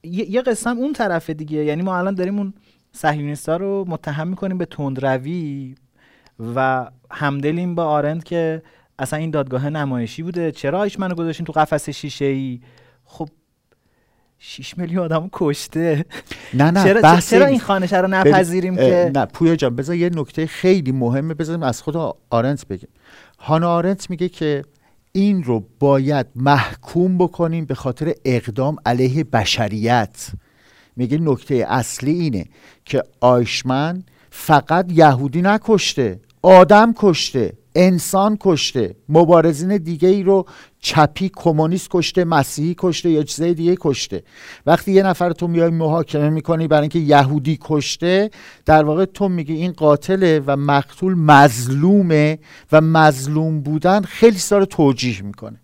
[0.02, 1.64] یه, یه قسم اون طرف دیگه.
[1.64, 2.54] یعنی ما الان داریم اون
[2.96, 5.74] صهیونیستا رو متهم می‌کنیم به تندروی
[6.56, 8.62] و همدلیم با آرند که
[8.98, 10.52] اصلا این دادگاه نمایشی بوده.
[10.52, 12.60] چرا ایش منو گذاشتین تو قفس شیشه ای
[13.04, 13.28] خب
[14.38, 16.04] 6 میلیون آدمو کشته.
[16.54, 20.46] نه نه چرا, چرا این خانشه رو نپذیریم که؟ نه پویا جان بذار یه نکته
[20.46, 22.88] خیلی مهمه بذاریم از خود آرنت بگیم.
[23.38, 24.64] هانا آرنت میگه که
[25.12, 30.26] این رو باید محکوم بکنیم به خاطر اقدام علیه بشریت.
[30.96, 32.44] میگه نکته اصلی اینه
[32.84, 40.46] که آیشمن فقط یهودی نکشته آدم کشته انسان کشته مبارزین دیگه ای رو
[40.80, 44.22] چپی کمونیست کشته مسیحی کشته یا چیزای دیگه کشته.
[44.66, 48.30] وقتی یه نفر تو میای محاکمه می‌کنی برای اینکه یهودی کشته
[48.66, 52.38] در واقع تو میگی این قاتله و مقتول مظلومه
[52.72, 55.60] و مظلوم بودن خیلی سال توجیه می‌کنه.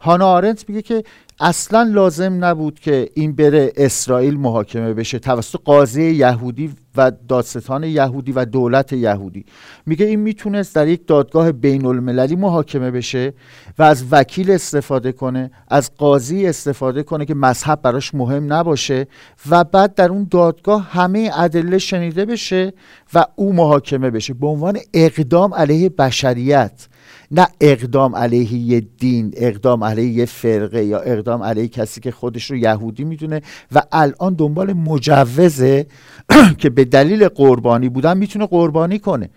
[0.00, 1.04] هانا آرنت میگه که
[1.44, 8.32] اصلا لازم نبود که این بره اسرائیل محاکمه بشه توسط قاضی یهودی و دادستان یهودی
[8.32, 9.44] و دولت یهودی.
[9.86, 13.34] میگه این می‌تونست در یک دادگاه بین المللی محاکمه بشه
[13.78, 19.06] و از وکیل استفاده کنه از قاضی استفاده کنه که مذهب براش مهم نباشه
[19.50, 22.72] و بعد در اون دادگاه همه ادله شنیده بشه
[23.14, 24.34] و او محاکمه بشه.
[24.34, 26.88] به عنوان اقدام علیه بشریت.
[27.32, 32.50] نه اقدام علیه یه دین اقدام علیه یه فرقه یا اقدام علیه کسی که خودش
[32.50, 35.86] رو یهودی می‌دونه و الان دنبال مجوزه
[36.60, 39.30] که به دلیل قربانی بودن می‌تونه قربانی کنه.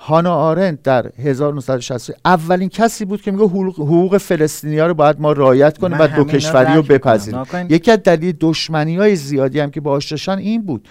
[0.00, 5.32] هانا آرند در 1960 اولین کسی بود که میگه حقوق فلسطینی ها رو باید ما
[5.32, 7.44] رایت کنیم و دو کشوری رو بپذیریم.
[7.68, 10.88] یکی از دلیل دشمنی های زیادی هم که باهاش داشتن این بود.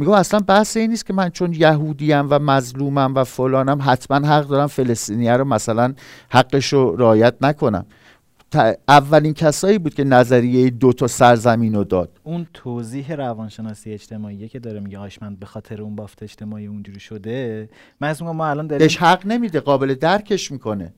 [0.00, 4.46] میگم اصلا بحث این نیست که من چون یهودیم و مظلومم و فلانم حتما حق
[4.46, 5.94] دارم فلسطینی رو مثلا
[6.30, 7.86] حقش رو رعایت نکنم.
[8.88, 12.20] اولین کسایی بود که نظریه دو تا سرزمین رو داد.
[12.22, 17.68] اون توضیح روانشناسی اجتماعی که داره میگه آشمند به خاطر اون بافت اجتماعی اونجوری شده
[18.00, 20.94] من ما الان داریم بهش حق نمیده قابل درکش می‌کنه.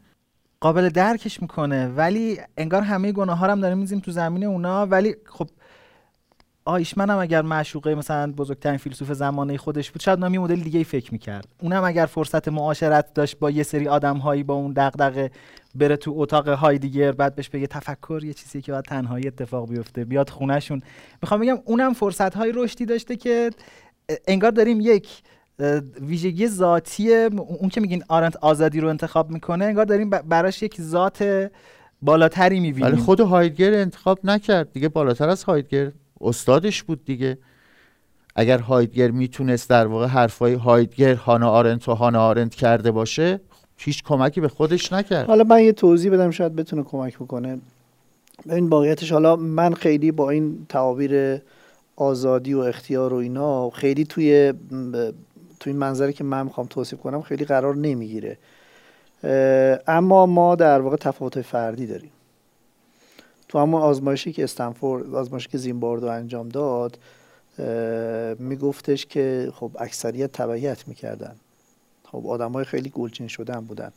[0.61, 5.15] قابل درکش می‌کنه ولی انگار همه گناه ها هم داریم میزیم تو زمین اونا ولی
[5.25, 5.49] خب
[6.65, 10.85] آیشمن هم اگر معشوقه مثلا بزرگترین فیلسوف زمانه خودش بود شاید نامی مدل دیگه ای
[10.85, 11.49] فکر می‌کرد.
[11.61, 15.31] اونم اگر فرصت معاشرت داشت با یه سری آدم هایی با اون دغدغه
[15.75, 19.69] بره تو اتاق های دیگر بعد بهش بگه تفکر یه چیزی که باید تنهایی اتفاق
[19.69, 20.83] بیفته بیاد خونهشون.
[21.23, 23.51] می‌خوام بگم اونم فرصت های رشدی داشته که
[24.27, 25.09] انگار داریم یک
[26.01, 31.51] ویژگی ذاتی اون که میگین آرنت آزادی رو انتخاب می‌کنه انگار داریم براش یک ذات
[32.03, 32.93] بالاتری می‌بینیم.
[32.93, 35.93] ولی خود هایدگر انتخاب نکرد دیگه بالاتر از هایدگر.
[36.23, 37.39] استادش بود دیگه.
[38.37, 43.41] اگر هایدگر می‌تونست در واقع حرفای هایدگر هانا آرنت و هانا آرنت کرده باشه
[43.77, 45.27] هیچ کمکی به خودش نکرد.
[45.27, 47.59] حالا من یه توضیح بدم شاید بتونه کمک بکنه.
[48.47, 51.41] این واقعیتش حالا من خیلی با این تعابیر
[51.97, 54.53] آزادی و اختیار و اینا خیلی توی
[55.61, 58.39] توی این منظری که من می‌خوام توصیف کنم خیلی قرار نمی‌گیره.
[59.89, 62.11] اما ما در واقع تفاوت فردی داریم.
[63.53, 66.99] تو همون آزمایشی که استنفورد آزمایشی که زیمباردو انجام داد
[68.39, 71.37] میگفتش که خب اکثریت تبعیت می‌کردن.
[72.05, 73.93] خب آدم های خیلی گلچین شدن بودن.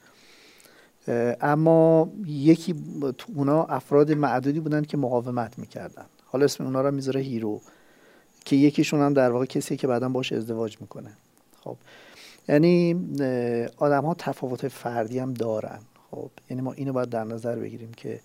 [1.42, 2.76] اما یکی
[3.18, 6.06] تو اونا افراد معدودی بودن که مقاومت می‌کردن.
[6.26, 7.62] حالا اسم اونا رو می‌ذاره هیرو
[8.46, 11.12] که یکیشون هم در واقع کسی که بعدا باش ازدواج می‌کنه.
[11.64, 11.78] خب
[12.50, 12.94] یعنی
[13.78, 15.80] آدم ها تفاوت فردی هم دارن.
[16.12, 18.20] خب یعنی ما اینو باید در نظر بگیریم که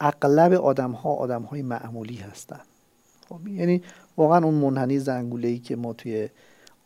[0.00, 2.60] اغلب آدم ها آدم های معمولی هستن.
[3.28, 3.82] خب یعنی
[4.16, 6.28] واقعا اون منحنی زنگوله ای که ما توی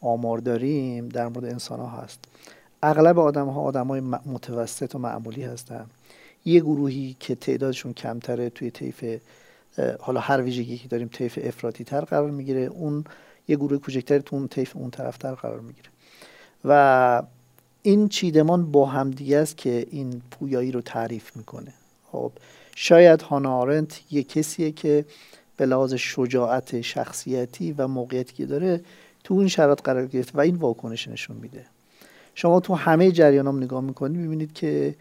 [0.01, 2.25] آمار داریم در مورد انسان ها هست.
[2.83, 5.87] اغلب آدم ها آدم های متوسط و معمولی هستن.
[6.45, 9.21] یه گروهی که تعدادشون کمتره توی طیف
[10.01, 13.05] حالا هر ویژگی که داریم طیف افراطی تر قرار می‌گیره اون
[13.49, 15.89] یه گروه کوچکتری تو اون طیف اون طرفتر قرار می‌گیره.
[16.65, 17.23] و
[17.83, 21.73] این چیدمان با همدیگه است که این پویایی رو تعریف می‌کنه.
[22.13, 22.33] خب
[22.75, 25.05] شاید هانا آرنت یه کسیه که
[25.57, 28.81] به لحاظ شجاعت شخصیتی و موقعیتی که داره
[29.25, 31.65] تو این شرایط قرار گرفت و این واکنش نشون میده.
[32.35, 34.95] شما تو همه جریان هم نگاه می‌کنید می‌بینید که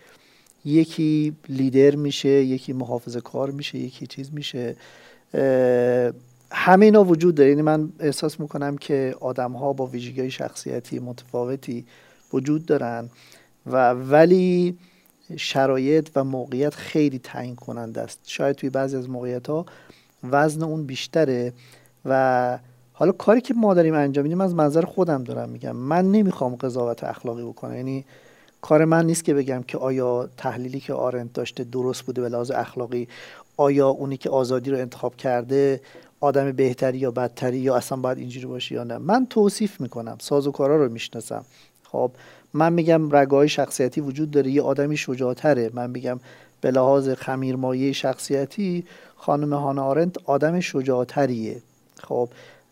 [0.65, 4.76] یکی لیدر میشه یکی محافظ کار میشه یکی چیز میشه.
[6.51, 7.49] همه اینا وجود داره.
[7.49, 11.86] یعنی من احساس می‌کنم که آدم ها با ویژگی شخصیتی متفاوتی
[12.34, 13.09] وجود دارن
[13.65, 14.78] و ولی
[15.38, 18.19] شرایط و موقعیت خیلی تعیین کننده است.
[18.23, 19.65] شاید توی بعضی از موقعیت ها
[20.23, 21.53] وزن اون بیشتره
[22.05, 22.59] و
[22.93, 25.75] حالا کاری که ما داریم انجام میدیم از منظر خودم دارم میگم.
[25.75, 27.75] من نمی‌خوام قضاوت اخلاقی بکنم.
[27.75, 28.05] یعنی
[28.61, 32.51] کار من نیست که بگم که آیا تحلیلی که آرنت داشته درست بوده به لحاظ
[32.51, 33.07] اخلاقی
[33.57, 35.82] آیا اونی که آزادی رو انتخاب کرده
[36.19, 38.97] آدم بهتری یا بدتری یا اصلا باید اینجوری باشه یا نه.
[38.97, 40.17] من توصیف می‌کنم.
[40.19, 41.45] سازوکارا رو می‌شناسم.
[41.84, 42.11] خب
[42.54, 45.70] من میگم رگای شخصیتی وجود داره یه آدمی شجاعتره.
[45.74, 46.20] من میگم
[46.62, 48.84] به لحاظ خمیرمایه شخصیتی
[49.16, 51.62] خانم هانا آرنت آدم شجاعتریه.
[52.04, 52.30] خب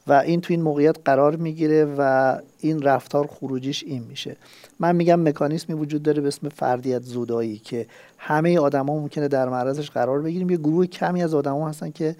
[0.07, 4.35] و این تو این موقعیت قرار می‌گیره و این رفتار خروجیش این میشه.
[4.79, 7.85] من میگم مکانیسمی وجود داره به اسم فردیت زودایی که
[8.17, 10.49] همه آدما ممکنه در معرضش قرار بگیریم.
[10.49, 12.15] یه گروه کمی از آدما هستن که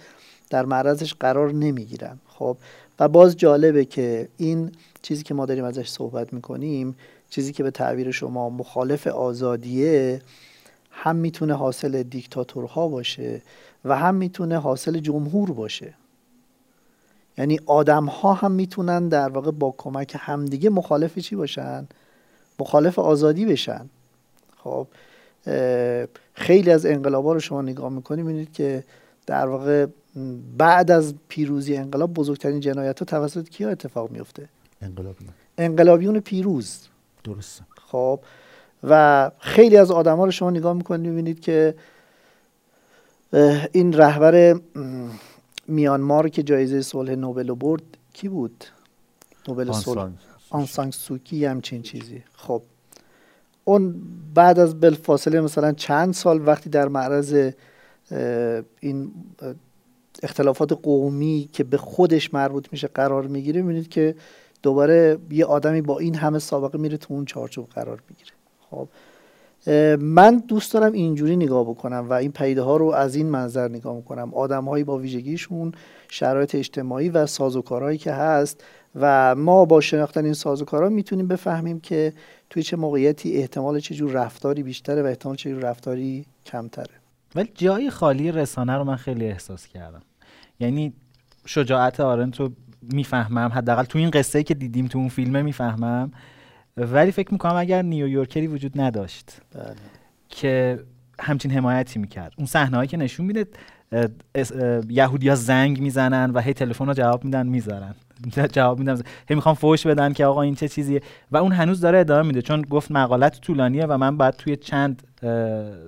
[0.50, 2.18] در معرضش قرار نمی‌گیرن.
[2.28, 2.58] خب
[3.00, 6.96] و باز جالبه که این چیزی که ما داریم ازش صحبت می‌کنیم
[7.30, 10.22] چیزی که به تعبیر شما مخالف آزادیه
[10.92, 13.42] هم می‌تونه حاصل دیکتاتورها باشه
[13.86, 15.94] و هم می‌تونه حاصل جمهور باشه.
[17.38, 21.88] یعنی آدم ها هم می‌تونن در واقع با کمک همدیگه مخالف چی باشن؟
[22.60, 23.90] مخالف آزادی بشن.
[24.58, 24.88] خب
[26.34, 28.84] خیلی از انقلابا رو شما نگاه می‌کنید می‌بینید که
[29.26, 29.86] در واقع
[30.58, 34.50] بعد از پیروزی انقلاب بزرگترین جنایت ها توسط کیا اتفاق میفته
[34.82, 35.30] انقلابیون.
[35.58, 36.88] انقلابیون پیروز.
[37.34, 37.64] درسته.
[37.92, 38.20] خب.
[38.84, 41.76] و خیلی از آدما رو شما نگاه می‌کنید می‌بینید که
[43.72, 44.60] این رهبر
[45.68, 48.66] میانمار که جایزه صلح نوبل برد کی بود؟
[49.48, 50.10] نوبل صلح.
[50.50, 52.24] آنسانگ سوکی همچین چیزی.
[52.36, 52.62] خب.
[53.64, 53.96] اون
[54.34, 57.52] بعد از بلفاصله مثلا چند سال وقتی در معرض
[58.80, 59.12] این
[60.24, 64.16] اختلافات قومی که به خودش مربوط میشه قرار می‌گیره می‌بینید که
[64.64, 68.32] دوباره یه آدمی با این همه سابقه میره تو اون چارچوب قرار می‌گیره.
[68.70, 68.88] خب
[70.00, 73.96] من دوست دارم اینجوری نگاه بکنم و این پیده ها رو از این منظر نگاه
[73.96, 74.34] می‌کنم.
[74.34, 75.72] آدم هایی با ویژگیشون
[76.10, 78.64] شرایط اجتماعی و سازوکارهایی که هست
[78.96, 82.14] و ما با شناختن این سازوکارها می‌تونیم بفهمیم که
[82.50, 86.96] توی چه موقعیتی احتمال چه جور رفتاری بیشتره و احتمال چه جور رفتاری کمتره.
[87.36, 90.02] ولی جای خالی رسانه رو من خیلی احساس کردم.
[90.60, 90.94] یعنی
[91.46, 92.52] شجاعت آرنت رو
[92.94, 93.52] می‌فهمم.
[93.54, 96.12] حداقل تو این قصه که دیدیم تو اون فیلمه می‌فهمم.
[96.78, 99.76] ولی فکر می‌کنم اگر نیویورکری وجود نداشت بله.
[100.30, 100.80] که
[101.20, 102.34] همچین حمایتی می‌کرد.
[102.38, 103.48] اون صحنه که نشون میده
[104.90, 107.96] یهودیا زنگ می‌زنن و هی تلفن رو جواب میدن می‌ذارن.
[108.54, 109.02] جواب میدن.
[109.30, 111.02] هی می‌خوام فوش بدن که آقا این چه چیزیه.
[111.32, 112.42] و اون هنوز داره ادامه میده.
[112.42, 115.04] چون گفت مقالت طولانیه و من باید توی چند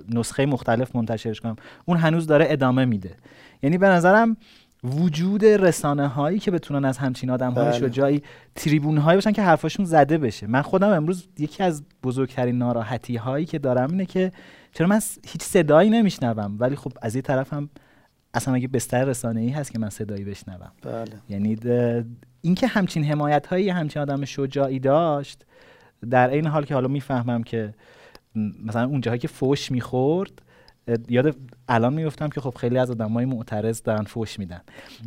[0.10, 1.56] نسخه مختلف منتشرش کنم.
[1.86, 3.16] اون هنوز داره ادامه میده.
[3.64, 4.38] یعنی به نظرم
[4.84, 7.80] وجود رسانه هایی که بتونن از همچین آدم های بله.
[7.80, 8.22] شجاعی
[8.56, 10.48] تریبون هایی باشن که حرفاشون زده بشه.
[10.48, 14.32] من خودم امروز یکی از بزرگترین ناراحتی هایی که دارم اینه که
[14.74, 17.70] چرا من هیچ صدایی نمیشنوم؟ ولی خب از یه طرف هم
[18.34, 21.06] اصلا اگه بستر رسانه ای هست که من صدایی بشنوم؟ بله.
[21.30, 21.58] یعنی
[22.42, 25.46] اینکه همچین حمایت هایی همچین آدم شجاعی داشت
[26.10, 27.74] در این حال که حالا می‌فهمم که
[28.66, 30.42] مثلا اون جاهایی که فوش می‌خورد
[31.10, 31.36] یاد
[31.68, 34.62] الان میفتم که خب خیلی از های معترض دارن فوش میدن.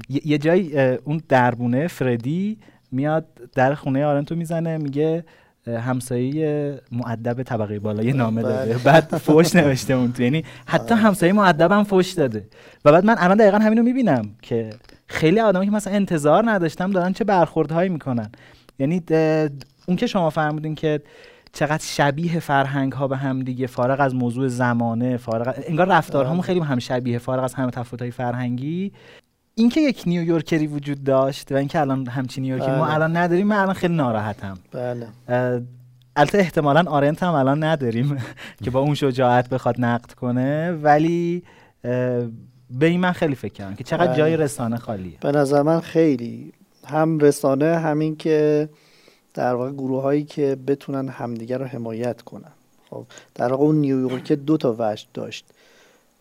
[0.08, 2.58] یه جایی اون دربونه فردی
[2.92, 5.24] میاد در خونه آرنتو می‌زنه میگه
[5.66, 8.74] همسایه معدب طبقه بالای نامه داده.
[8.74, 8.84] بله.
[8.84, 10.22] بعد فوش نوشته اون تو.
[10.22, 12.48] یعنی حتی همسایه معدب هم فوش داده.
[12.84, 14.70] و بعد من الان دقیقا همینو می‌بینم که
[15.06, 18.30] خیلی آدمایی که مثلا انتظار نداشتم دارن چه برخوردهایی می‌کنن.
[18.78, 19.02] یعنی
[19.86, 21.00] اون که شما فرمودین که
[21.52, 26.46] چقدر شبیه فرهنگ ها به هم دیگه فارغ از موضوع زمانه فارغ انگار رفتارهامون بله.
[26.46, 28.92] خیلی هم شبیه فارغ از همه تفاوت های فرهنگی
[29.54, 32.78] اینکه یک نیویورکری وجود داشت و اینکه الان همچین نیویورکری بله.
[32.78, 35.08] ما الان نداریم من الان خیلی ناراحتم بله
[36.16, 38.16] البته احتمالا آرنت هم الان نداریم
[38.64, 41.42] که با اون شجاعت بخواد نقد کنه ولی
[42.70, 44.16] به این من خیلی فکر کردم که چقدر بله.
[44.16, 46.52] جای رسانه خالیه به نظر من خیلی
[46.86, 48.68] هم رسانه همین که
[49.34, 52.52] در واقع گروه هایی که بتونن همدیگر رو حمایت کنن.
[52.90, 53.04] خب
[53.34, 55.46] در واقع اون نیویورک دو تا وجه داشت.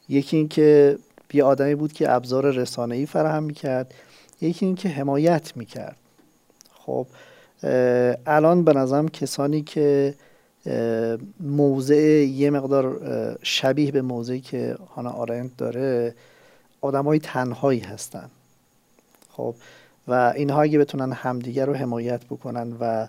[0.10, 0.98] یکی اینکه
[1.34, 3.94] یه آدمی بود که ابزار رسانه ای فراهم می‌کرد.
[4.42, 5.96] یکی اینکه حمایت می‌کرد.
[6.74, 7.08] خب
[8.26, 10.16] الان به نظرم کسانی که
[11.40, 16.16] موضع یه مقدار شبیه به موضعی که هانا آرنت داره
[16.84, 18.30] های تنهایی هستن.
[19.30, 19.56] خب
[20.12, 23.08] و اینها اگه بتونن همدیگه رو حمایت بکنن و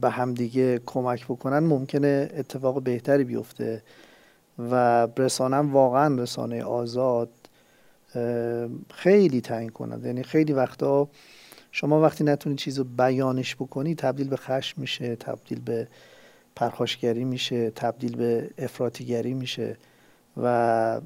[0.00, 3.82] به همدیگه کمک بکنن ممکنه اتفاق بهتری بیفته
[4.58, 7.28] و رسانم واقعا رسانه آزاد
[8.90, 11.08] خیلی تعیین کنند یعنی خیلی وقتا
[11.72, 15.88] شما وقتی نتونید چیز رو بیانش بکنی تبدیل به خشم میشه تبدیل به
[16.56, 19.76] پرخاشگری میشه تبدیل به افراتیگری میشه
[20.42, 21.00] و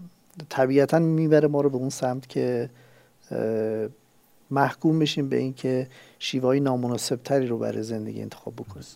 [0.48, 2.70] طبیعتا می‌بره ما رو به اون سمت که
[4.50, 5.88] محکوم بشیم به اینکه
[6.18, 8.86] شیوهای نامناسبتری رو برای زندگی انتخاب بکنیم.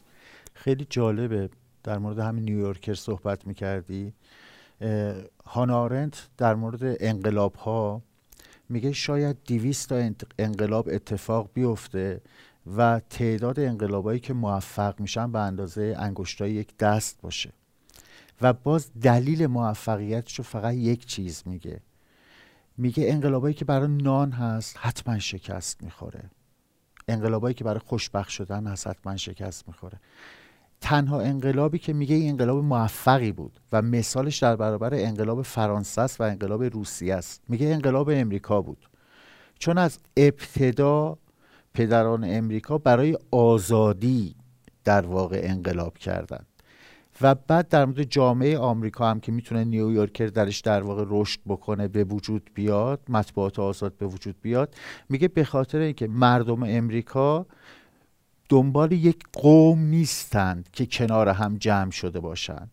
[0.54, 1.50] خیلی جالبه
[1.82, 4.12] در مورد همین نیویورکر صحبت می‌کردی.
[5.46, 8.02] هانارنت در مورد انقلاب ها
[8.68, 12.20] میگه شاید دیویست تا انقلاب اتفاق بیفته
[12.76, 17.52] و تعداد انقلابایی که موفق میشن به اندازه انگشتای یک دست باشه.
[18.40, 21.80] و باز دلیل موفقیتش رو فقط یک چیز میگه.
[22.76, 26.30] میگه انقلابایی که برای نان هست حتما شکست می‌خوره.
[27.08, 30.00] انقلابایی که برای خوشبخت شدن هست حتما شکست می‌خوره.
[30.80, 36.20] تنها انقلابی که میگه این انقلاب موفقی بود و مثالش در برابر انقلاب فرانسه است
[36.20, 37.42] و انقلاب روسیه است.
[37.48, 38.88] میگه انقلاب امریکا بود.
[39.58, 41.18] چون از ابتدا
[41.74, 44.34] پدران امریکا برای آزادی
[44.84, 46.46] در واقع انقلاب کردند.
[47.20, 51.88] و بعد در مورد جامعه آمریکا هم که می‌تونه نیویورکر درش در واقع رشد بکنه
[51.88, 54.74] به وجود بیاد مطبوعات آزاد به وجود بیاد
[55.08, 57.46] میگه به خاطر اینکه مردم امریکا
[58.48, 62.70] دنبال یک قوم نیستند که کنار هم جمع شده باشند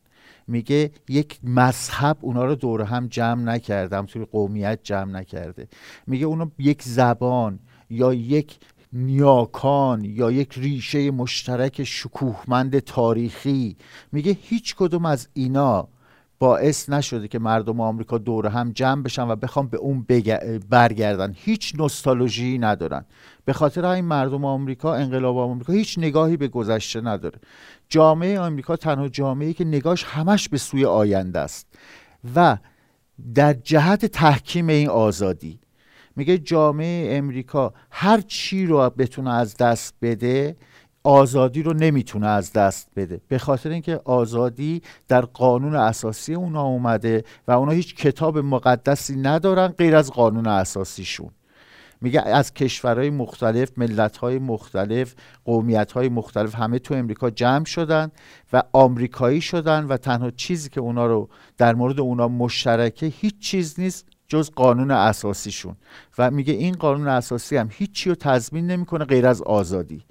[0.48, 5.68] میگه یک مذهب اونا رو دور هم جمع نکرده توی قومیت جمع نکرده.
[6.08, 7.60] میگه اونا یک زبان
[7.90, 8.60] یا یک
[8.94, 13.78] نیاکان یا یک ریشه مشترک شکوهمند تاریخی.
[14.12, 15.88] میگه هیچ کدوم از اینا
[16.40, 20.06] باعث نشده که مردم آمریکا دور هم جمع بشن و بخوام به اون
[20.70, 21.34] برگردن.
[21.38, 23.06] هیچ نوستالژی ندارن.
[23.46, 27.40] به خاطر این مردم آمریکا انقلاب آمریکا هیچ نگاهی به گذشته نداره.
[27.90, 31.68] جامعه آمریکا تنها جامعه که نگاهش همش به سوی آینده است
[32.36, 32.58] و
[33.36, 35.60] در جهت تحکیم این آزادی
[36.20, 40.56] میگه جامعه امریکا هر چی رو بتونه از دست بده
[41.04, 43.22] آزادی رو نمی‌تونه از دست بده.
[43.28, 49.68] به خاطر اینکه آزادی در قانون اساسی اونا اومده و اونا هیچ کتاب مقدسی ندارن
[49.68, 51.30] غیر از قانون اساسیشون.
[52.02, 55.16] میگه از کشورهای مختلف ملتهای مختلف
[55.46, 58.12] قومیتهای مختلف همه تو امریکا جمع شدن
[58.54, 63.80] و آمریکایی شدن و تنها چیزی که اونا رو در مورد اونا مشترکه هیچ چیز
[63.80, 64.06] نیست.
[64.30, 65.76] جز قانون اساسیشون.
[66.18, 70.04] و میگه این قانون اساسی هم هیچی رو تضمین نمی‌کنه غیر از آزادی.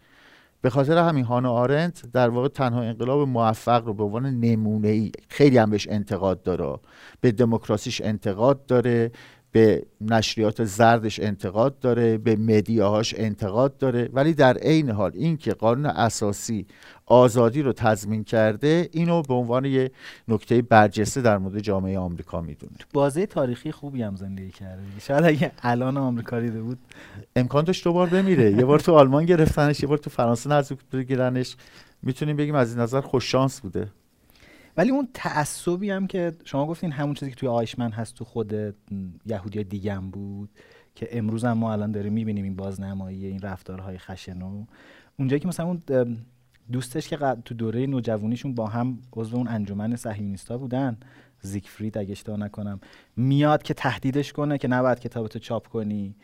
[0.60, 5.12] به خاطر همین هانا آرنت در واقع تنها انقلاب موفق رو به عنوان نمونه ای
[5.28, 6.78] خیلی هم بهش انتقاد داره.
[7.20, 9.10] به دموکراسیش انتقاد داره.
[9.52, 14.08] به نشریات زردش انتقاد داره به مدیاهاش انتقاد داره.
[14.12, 16.66] ولی در عین حال اینکه قانون اساسی
[17.06, 19.90] آزادی رو تضمین کرده اینو به عنوان یه
[20.28, 22.72] نکته برجسته در مورد جامعه آمریکا می‌دونه.
[22.92, 24.82] بازه تاریخی خوبی هم زندگی کرده.
[25.00, 26.78] شاید اگه الان آمریکا دیده بود.
[27.36, 28.52] امکان داشت دوبار بمیره.
[28.52, 31.56] یه بار تو آلمان گرفتنش یه بار تو فرانسه نزدیک بگیرنش.
[32.02, 33.88] می‌تونیم بگیم از این نظر خوش شانس بوده.
[34.78, 38.54] ولی اون تعصبی هم که شما گفتین همون چیزی که توی آیشمن هست تو خود
[39.26, 40.50] یهودی دیگه هم بود
[40.94, 44.64] که امروز هم ما الان داریم می‌بینیم این بازنمایی این رفتارهای خشنو
[45.18, 45.82] اونجایی که مثلا اون
[46.72, 50.96] دوستش که تو دوره نوجوانیشون با هم عضو اون انجمن صهیونیستا بودن
[51.40, 52.80] زیگفرید اگه اشتباه نکنم
[53.16, 56.14] میاد که تهدیدش کنه که نباید کتابتو چاپ کنی.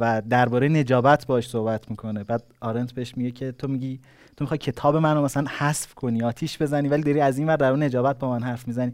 [0.00, 2.24] و درباره نجابت باش صحبت می‌کنه.
[2.24, 4.00] بعد آرنت بهش میگه که تو میگی
[4.36, 7.76] تو می‌خوای کتاب منو مثلا حذف کنی آتیش بزنی ولی داری از این ور در
[7.76, 8.92] نجابت با من حرف می‌زنی.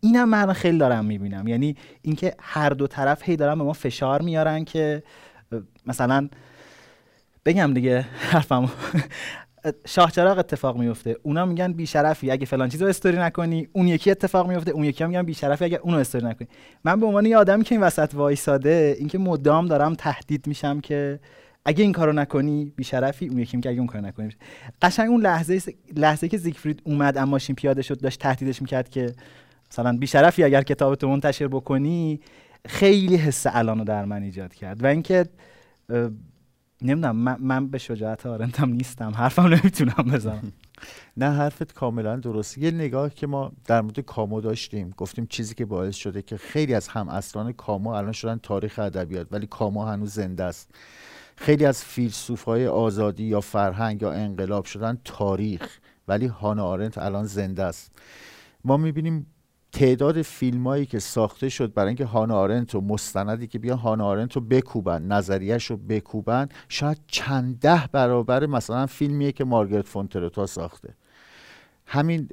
[0.00, 1.48] اینم من خیلی دارم می‌بینم.
[1.48, 5.02] یعنی اینکه هر دو طرف هی دارن به ما فشار میارن که
[5.86, 6.28] مثلا
[7.44, 8.68] بگم دیگه حرفمو.
[9.86, 12.30] شاهچراغ اتفاق میفته اونا میگن بیشرفی.
[12.30, 15.64] اگه فلان چیزو استوری نکنی اون یکی اتفاق میفته اون یکی هم میگن بیشرفی.
[15.64, 16.48] اگه اونو استوری نکنی.
[16.84, 21.20] من به عنوان یه آدمی که این وسط وایساده اینکه مدام دارم تهدید میشم که
[21.64, 23.28] اگه این کارو نکنی بیشرفی.
[23.28, 24.28] اون یکی میگه اگه اون کارو نکنی
[24.82, 29.14] قشنگ اون لحظه لحظه که زیگفرید اومد اما ماشین پیاده شد داشت تهدیدش می‌کرد که
[29.70, 32.20] مثلا بیشرفی اگر کتابتو منتشر بکنی
[32.68, 34.84] خیلی حس الانو در من ایجاد کرد.
[34.84, 35.26] و اینکه
[36.82, 39.10] نمی‌دونم من, من به شجاعت آرنتم نیستم.
[39.10, 40.52] حرفم نمی‌تونم بزنم.
[41.16, 44.94] نه حرفت کاملا درست یه نگاه که ما در مورد کامو داشتیم.
[44.96, 49.26] گفتیم چیزی که باعث شده که خیلی از هم اصلان کامو الان شدن تاریخ ادبیات
[49.30, 50.70] ولی کامو هنوز زنده است.
[51.36, 55.78] خیلی از فیلسوف های آزادی یا فرهنگ یا انقلاب شدن تاریخ
[56.08, 57.92] ولی هانا آرنت الان زنده است.
[58.64, 59.26] ما می‌بینیم
[59.72, 64.32] تعداد فیلمایی که ساخته شد برای اینکه هانا آرنت و مستندی که بیان هانا آرنت
[64.32, 70.94] رو بکوبن نظریش رو بکوبن شاید چند ده برابر مثلا فیلمیه که مارگرت فونترتا ساخته.
[71.86, 72.28] همین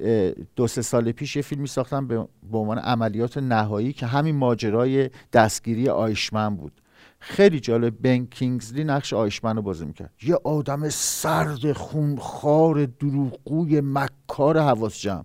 [0.56, 5.88] دو سه سال پیش یه فیلمی ساختن به عنوان عملیات نهایی که همین ماجرای دستگیری
[5.88, 6.72] آیشمن بود.
[7.18, 10.10] خیلی جالب بن کینگزلی نقش آیشمن رو بازی می‌کرد.
[10.22, 15.24] یه آدم سرد خونخوار دروغگوی مکار حواس جمع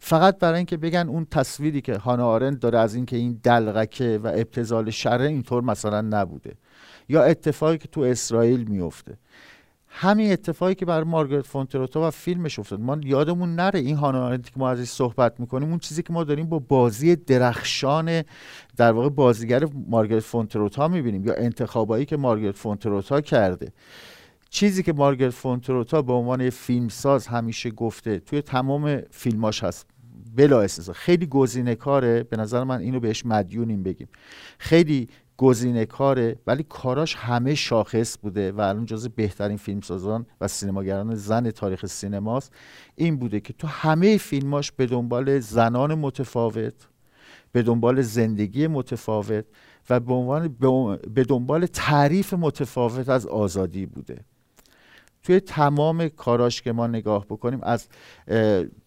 [0.00, 4.26] فقط برای اینکه بگن اون تصویری که هانا آرند داره از اینکه این دلغکه و
[4.26, 6.54] ابتزال شره اینطور مثلا نبوده.
[7.08, 9.18] یا اتفاقی که تو اسرائیل میفته.
[9.92, 12.80] همین اتفاقی که برای مارگرت فونتروتا و فیلمش افتاد.
[12.80, 16.46] ما یادمون نره این هانا که ما ازش صحبت می‌کنیم اون چیزی که ما داریم
[16.46, 18.22] با بازی درخشان
[18.76, 21.24] در واقع بازیگر مارگرت فونتروتا می‌بینیم.
[21.24, 23.72] یا انتخابایی که مارگرت فونتروتا کرده.
[24.50, 29.86] چیزی که مارگرت فونتروتا به عنوان فیلمساز همیشه گفته توی تمام فیلماش هست.
[30.36, 34.08] بلا استثنا خیلی گزیده کاره به نظر من اینو بهش مدیونیم بگیم.
[34.58, 41.14] خیلی گزیده کاره ولی کاراش همه شاخص بوده و الان جز بهترین فیلمسازان و سینماگران
[41.14, 42.52] زن تاریخ سینماست.
[42.96, 46.88] این بوده که تو همه فیلماش به دنبال زنان متفاوت
[47.52, 49.44] به دنبال زندگی متفاوت
[49.90, 50.56] و به عنوان
[51.14, 54.24] به دنبال تعریف متفاوت از آزادی بوده.
[55.22, 57.88] توی تمام کاراش که ما نگاه بکنیم از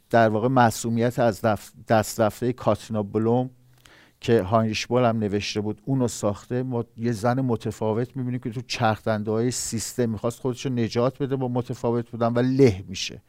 [0.09, 1.41] در واقع مسئولیت از
[1.87, 3.49] دست رفته کاترینا بلوم
[4.19, 6.63] که هاینریش بول هم نوشته بود اونو ساخته.
[6.63, 11.35] ما یه زن متفاوت می‌بینیم که تو چرخدنده های سیستم می‌خواست خودش رو نجات بده
[11.35, 13.21] با متفاوت بودن و له میشه.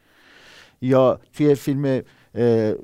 [0.83, 2.03] یا توی فیلم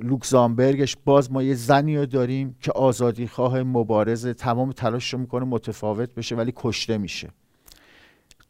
[0.01, 5.45] لوکزامبرگش باز ما یه زنی رو داریم که آزادی خواه مبارزه تمام تلاش رو می‌کنه
[5.45, 7.29] متفاوت بشه ولی کشته میشه.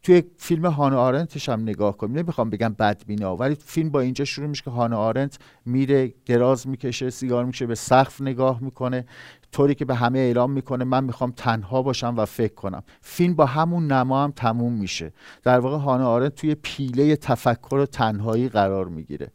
[0.03, 2.19] توی فیلم هانا آرنتش هم نگاه کنیم.
[2.19, 7.11] نمی‌خوام بگم بدبینا ولی فیلم با اینجا شروع میشه که هانا آرنت میره دراز می‌کشه
[7.11, 9.07] سیگار میشه به سقف نگاه می‌کنه
[9.53, 12.83] طوری که به همه اعلام می‌کنه من می‌خوام تنها باشم و فکر کنم.
[13.01, 15.13] فیلم با همون نما هم تموم میشه.
[15.43, 19.31] در واقع هانا آرنت توی پیله تفکر و تنهایی قرار می‌گیره.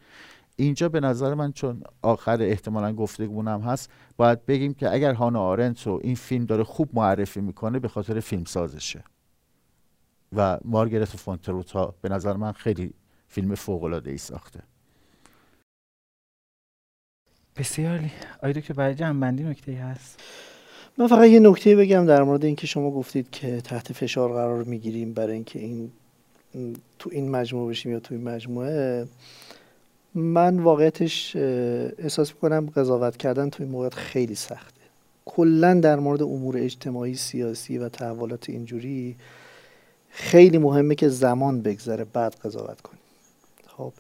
[0.55, 5.87] اینجا به نظر من چون آخر احتمالا گفتگومون هست باید بگیم که اگر هانا آرنت
[5.87, 9.03] رو این فیلم داره خوب معرفی می‌کنه به خاطر فیلم سازشه
[10.35, 12.93] و مارگرت فونتروتا به نظر من خیلی
[13.27, 14.59] فیلم فوق العاده ای ساخته.
[17.57, 17.99] بسیار
[18.43, 20.19] آیا که برای جنبندی نکته هست؟
[20.97, 25.13] من فقط یه نکته بگم در مورد اینکه شما گفتید که تحت فشار قرار می‌گیریم
[25.13, 25.91] برای اینکه این
[26.99, 29.07] تو این مجموعه بشیم یا تو این مجموعه
[30.13, 34.81] من واقعیتش احساس می‌کنم قضاوت کردن تو این موقع خیلی سخته.
[35.25, 39.15] کلا در مورد امور اجتماعی سیاسی و تحولات اینجوری
[40.17, 42.99] خیلی مهمه که زمان بگذره بعد قضاوت کنیم.
[43.67, 43.93] خب.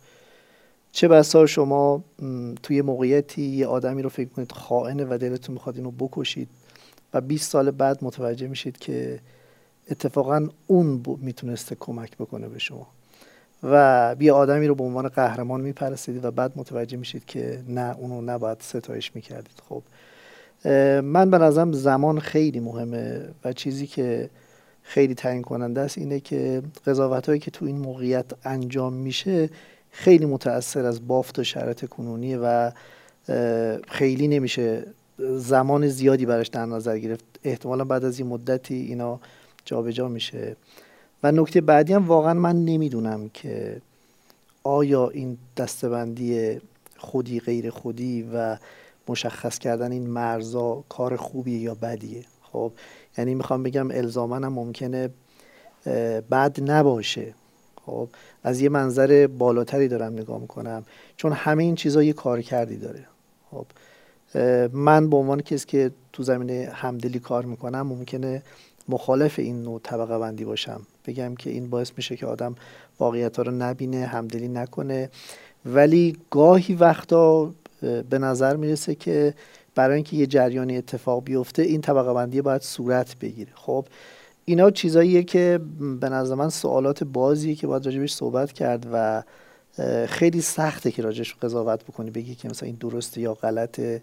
[0.91, 2.03] چه بسا شما
[2.63, 6.49] توی موقعیتی یه آدمی رو فکر کنید خائنه و دلتون می‌خواد اینو بکشید
[7.13, 9.19] و 20 سال بعد متوجه میشید که
[9.91, 12.87] اتفاقا اون می‌تونسته کمک بکنه به شما.
[13.63, 18.21] و بیا آدمی رو به عنوان قهرمان میپرستید و بعد متوجه میشید که نه اونو
[18.21, 19.61] نباید ستایش می‌کردید.
[19.69, 19.83] خب.
[21.01, 24.29] من به نظرم زمان خیلی مهمه و چیزی که
[24.87, 29.49] خیلی تعیین کننده است اینه که قضاوت هایی که تو این موقعیت انجام میشه
[29.91, 32.71] خیلی متاثر از بافت و شرط کنونی و
[33.87, 34.83] خیلی نمیشه
[35.19, 37.23] زمان زیادی براش در نظر گرفت.
[37.43, 39.19] احتمالا بعد از این مدتی اینا
[39.65, 40.55] جابجا جا میشه.
[41.23, 43.81] و نکته بعدی هم واقعا من نمی‌دونم که
[44.63, 46.61] آیا این دستبندی
[46.97, 48.57] خودی غیر خودی و
[49.07, 52.23] مشخص کردن این مرزا کار خوبیه یا بدیه.
[52.55, 52.71] خب
[53.17, 55.09] یعنی می‌خوام بگم الزامن هم ممکنه
[56.31, 57.33] بد نباشه.
[57.85, 58.09] خب
[58.43, 60.85] از یه منظر بالاتری دارم نگاه می‌کنم
[61.17, 63.05] چون همه این چیزها یه کار کردی داره.
[63.51, 63.65] خب
[64.73, 68.43] من به عنوان کسی که تو زمینه همدلی کار می‌کنم ممکنه
[68.89, 70.81] مخالف این نوع طبقه بندی باشم.
[71.05, 72.55] بگم که این باعث میشه که آدم
[72.99, 75.09] واقعیت ها رو نبینه همدلی نکنه.
[75.65, 79.33] ولی گاهی وقتا به نظر می‌رسه که
[79.75, 83.51] برای اینکه یه جریانی اتفاق بیفته این طبقه بندی باید صورت بگیره.
[83.55, 83.85] خب
[84.45, 85.59] اینا چیزاییه که
[86.01, 89.23] به نظر من سوالات بازیه که باید راجبش صحبت کرد و
[90.07, 94.01] خیلی سخته که راجش قضاوت بکنی بگی که مثلا این درسته یا غلطه.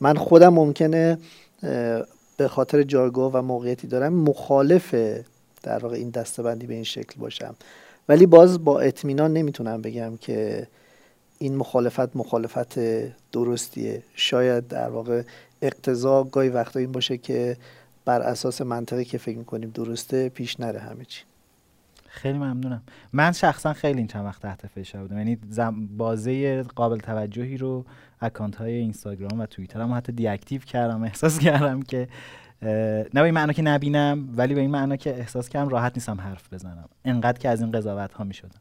[0.00, 1.18] من خودم ممکنه
[2.36, 4.94] به خاطر جایگاه و موقعیتی دارم مخالف
[5.62, 7.54] در واقع این دستبندی به این شکل باشم.
[8.08, 10.66] ولی باز با اطمینان نمی‌تونم بگم که
[11.44, 12.78] این مخالفت مخالفت
[13.32, 14.02] درستیه.
[14.14, 15.22] شاید در واقع
[15.62, 17.56] اقتضا گاهی وقتا این باشه که
[18.04, 21.22] بر اساس منطقی که فکر می‌کنیم درسته پیش نره همه چی.
[22.06, 22.82] خیلی ممنونم.
[23.12, 25.18] من شخصا خیلی این چند وقت تحت فشار بودم.
[25.18, 25.38] یعنی
[25.96, 27.84] بازه قابل توجهی رو
[28.20, 31.02] اکانت های اینستاگرام و توییتر هم حتی دیاکتیو کردم.
[31.02, 32.08] احساس کردم که
[32.62, 36.20] نه به این معنا که نبینم ولی به این معنا که احساس کردم راحت نیستم
[36.20, 36.88] حرف بزنم.
[37.04, 38.60] انقدر که از این قضاوت ها می شدم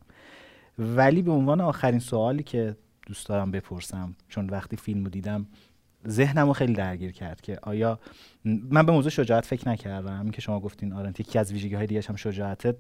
[0.80, 2.76] ولی به عنوان آخرین سوالی که
[3.08, 5.46] دوست دارم بپرسم چون وقتی فیلم رو دیدم
[6.08, 8.00] ذهنم رو خیلی درگیر کرد که آیا
[8.46, 10.32] من به موضوع شجاعت فکر نکردم.
[10.32, 12.76] که شما گفتین آرنت یکی از ویژگی های دیگه هم شجاعته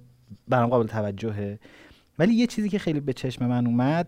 [0.47, 1.59] برام قابل توجهه.
[2.19, 4.07] ولی یه چیزی که خیلی به چشم من اومد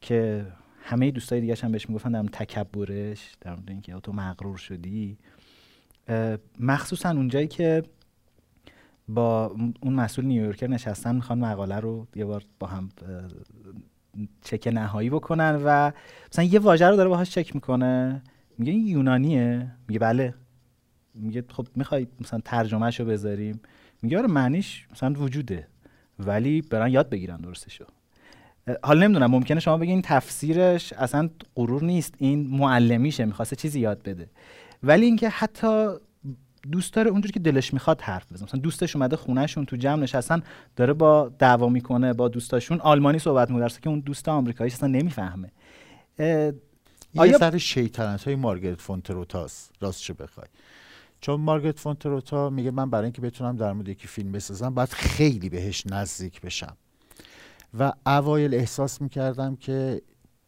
[0.00, 0.46] که
[0.82, 5.18] همه دوستای دیگه هم بهش می‌گفتن در تکبرش در مورد اینکه تو مغرور شدی
[6.60, 7.82] مخصوصا اونجایی که
[9.08, 12.88] با اون مسئول نیویورکر نشستن می‌خوان مقاله رو یه بار با هم
[14.42, 15.92] چک نهایی بکنن و
[16.32, 18.22] مثلا یه واژه رو داره باهاش چک می‌کنه.
[18.58, 19.70] میگه این یونانیه.
[19.88, 20.34] میگه بله.
[21.14, 23.60] میگه خب می‌خوای مثلا ترجمهش رو بذاریم.
[24.02, 25.66] میگه آره معنیش مثلا وجوده
[26.18, 27.84] ولی برن یاد بگیرن درستشو.
[28.82, 34.30] حالا نمی‌دونم ممکنه شما بگین تفسیرش اصلا غرور نیست این معلمیشه می‌خواسته چیزی یاد بده.
[34.82, 35.88] ولی اینکه حتی
[36.72, 38.48] دوست داره اونجوری که دلش می‌خواد حرف بزنه.
[38.48, 40.42] مثلا دوستش اومده خونهشون تو جمع نشستن
[40.76, 42.80] داره با دعوا می‌کنه با دوستاشون.
[42.80, 45.52] آلمانی صحبت می‌کنه که اون دوست آمریکایی اصلا نمی‌فهمه.
[47.16, 50.46] آیا سر شیطنت های مارگرت فونتروتاس راستش بخوای.
[51.20, 55.48] چون مارگرت فونتروتا میگه من برای اینکه بتونم در مورد یکی فیلم بسازم باید خیلی
[55.48, 56.76] بهش نزدیک بشم.
[57.78, 60.02] و اوایل احساس می‌کردم که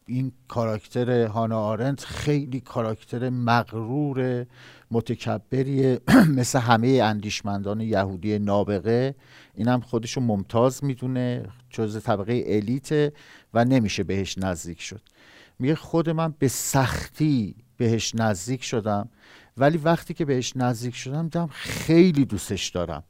[0.09, 4.45] این کاراکتر هانا آرنت خیلی کاراکتر مغرور
[4.91, 5.99] متکبری
[6.37, 9.15] مثل همه اندیشمندان یهودی نابغه.
[9.53, 13.13] اینم خودشو ممتاز می‌دونه جز طبقه elite
[13.53, 15.01] و نمیشه بهش نزدیک شد.
[15.59, 19.09] میگه خود من به سختی بهش نزدیک شدم
[19.57, 23.03] ولی وقتی که بهش نزدیک شدم دیدم خیلی دوستش دارم.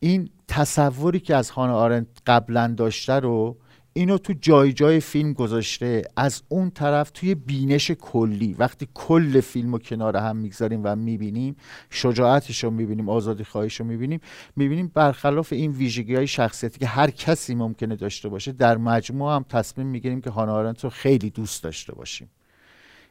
[0.00, 3.56] این تصوری که از هانا آرنت قبلا داشته رو
[3.98, 6.02] اینو تو جای جای فیلم گذاشته.
[6.16, 8.56] از اون طرف توی بینش کلی.
[8.58, 11.56] وقتی کل فیلم رو کنار هم می‌گذاریم و می‌بینیم
[11.90, 14.20] شجاعتش رو می‌بینیم آزادی خواهش رو می‌بینیم
[14.56, 19.44] می‌بینیم برخلاف این ویژگی های شخصیتی که هر کسی ممکنه داشته باشه در مجموع هم
[19.48, 22.28] تصمیم می‌گیریم که هانا رو خیلی دوست داشته باشیم.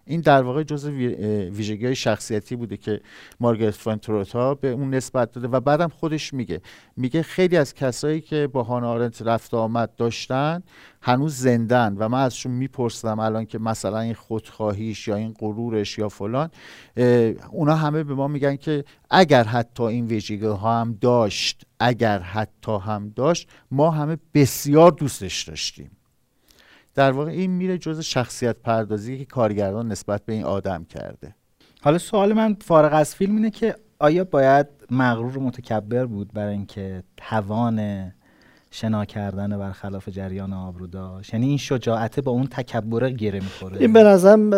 [0.08, 0.86] این در واقع جز
[1.52, 3.02] ویژگی های شخصیتی بوده که
[3.40, 6.62] مارگرت فانتروتا به اون نسبت داده و بعدم خودش میگه.
[6.98, 10.64] میگه خیلی از کسایی که با هانا آرنت رفت آمد داشتن
[11.02, 16.10] هنوز زندن و من ازشون می‌پرسم الان که مثلا این خودخواهیش یا این غرورش یا
[16.10, 16.50] فلان
[17.52, 22.78] اونا همه به ما میگن که اگر حتی این ویژگی ها هم داشت اگر حتی
[22.78, 25.97] هم داشت ما همه بسیار دوستش داشتیم.
[26.98, 31.36] در واقع این میره جز شخصیت پردازی که کارگردان نسبت به این آدم کرده.
[31.82, 36.54] حالا سوال من فارغ از فیلم اینه که آیا باید مغرور و متکبر بود برای
[36.54, 38.12] اینکه توان
[38.72, 43.82] شنا کردن برخلاف جریان آب رو داشت؟ یعنی این شجاعته با اون تکبر گره می‌خوره.
[43.82, 44.50] این به نظرم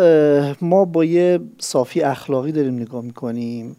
[0.62, 3.76] ما با یه صافی اخلاقی داریم نگاه می‌کنیم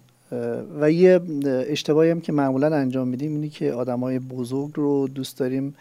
[0.81, 5.75] و یه اشتباهی هم که معمولا انجام میدیم اینی که آدمای بزرگ رو دوست داریم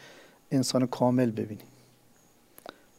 [0.50, 1.66] انسان کامل ببینیم.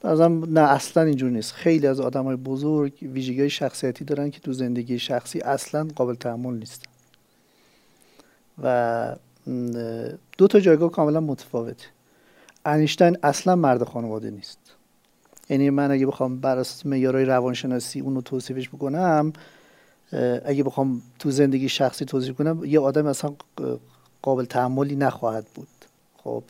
[0.02, 1.54] بازم نه اصلا اینجور نیست.
[1.54, 6.54] خیلی از آدم های بزرگ ویژگی شخصیتی دارن که تو زندگی شخصی اصلا قابل تحمل
[6.54, 6.92] نیستن.
[8.64, 9.16] و
[10.38, 11.86] دو تا جایگاه کاملا متفاوته.
[12.66, 14.60] انیشتین اصلا مرد خانواده نیست.
[15.50, 19.34] یعنی من اگه بخوام بر اساس معیارهای روانشناسی اونو توصیفش بکنم
[20.46, 23.34] اگه بخوام تو زندگی شخصی توصیف کنم یه آدم اصلا
[24.22, 25.68] قابل تحملی نخواهد بود.
[26.18, 26.44] خب؟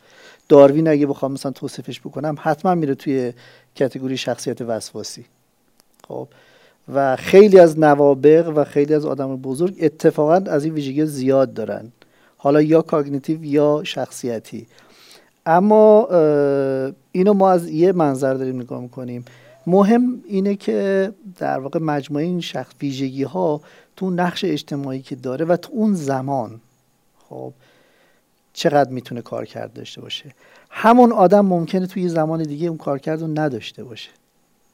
[0.51, 3.33] داروین اگه بخوام مثلا توصیفش بکنم حتما میره توی
[3.75, 5.25] کتگوری شخصیت وسواسی.
[6.07, 6.27] خب.
[6.93, 11.91] و خیلی از نوابق و خیلی از آدم بزرگ اتفاقا از این ویژگی زیاد دارن.
[12.37, 14.67] حالا یا کاگنیتیو یا شخصیتی.
[15.45, 16.07] اما
[17.11, 19.25] اینو ما از یه منظر داریم نگاه می‌کنیم.
[19.67, 23.61] مهم اینه که در واقع مجموعه این شخص ویژگی ها
[23.95, 26.61] تو نقش اجتماعی که داره و تو اون زمان
[27.29, 27.53] خب
[28.53, 30.35] چقدر می‌تونه کار کرد داشته باشه.
[30.69, 34.09] همون آدم ممکنه توی زمان دیگه اون کارکرد رو نداشته باشه.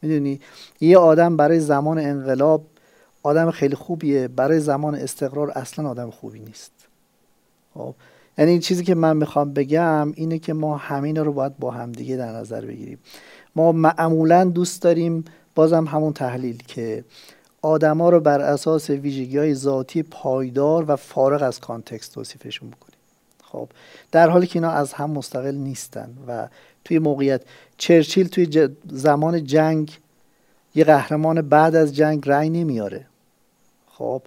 [0.02, 0.40] می‌دونی؟
[0.82, 2.66] یه آدم برای زمان انقلاب
[3.24, 6.72] آدم خیلی خوبیه برای زمان استقرار اصلا آدم خوبی نیست.
[7.74, 7.96] خب؟
[8.38, 12.16] یعنی این چیزی که من می‌خوام بگم اینه که ما همین رو باید با همدیگه
[12.16, 13.00] در نظر بگیریم.
[13.56, 15.26] ما معمولا دوست داریم
[15.56, 17.06] بازم همون تحلیل که
[17.62, 22.97] آدما رو بر اساس ویژگی های ذاتی پایدار و فارغ از کانتکست توصیفشون بکنیم.
[23.52, 23.70] خب
[24.12, 26.48] در حالی که اینا از هم مستقل نیستن و
[26.86, 27.42] توی موقعیت
[27.78, 29.98] چرچیل توی زمان جنگ
[30.76, 33.06] یه قهرمان بعد از جنگ رأی نمیاره.
[33.88, 34.22] خب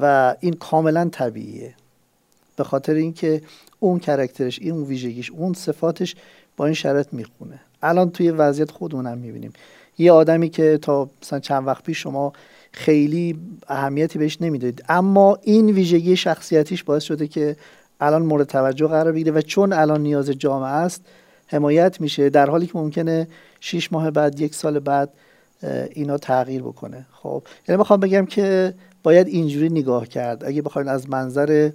[0.00, 1.74] و این کاملا طبیعیه.
[2.56, 3.42] به خاطر اینکه
[3.80, 6.14] اون کرکترش این اون ویژگیش اون صفاتش
[6.56, 7.60] با این شرط می‌خونه.
[7.82, 9.52] الان توی وضعیت خودمونم می‌بینیم.
[9.98, 12.32] یه آدمی که تا مثلا چند وقت پیش شما
[12.72, 13.38] خیلی
[13.68, 17.56] اهمیتی بهش نمی‌دادید اما این ویژگی شخصیتیش باعث شده که
[18.00, 21.04] الان مورد توجه قرار بگیره و چون الان نیاز جامعه است
[21.46, 22.30] حمایت میشه.
[22.30, 23.28] در حالی که ممکنه
[23.60, 25.10] 6 ماه بعد یک سال بعد
[25.92, 27.06] اینا تغییر بکنه.
[27.12, 30.44] خب یعنی می‌خوام بگم که باید اینجوری نگاه کرد.
[30.44, 31.70] اگه بخواید از منظر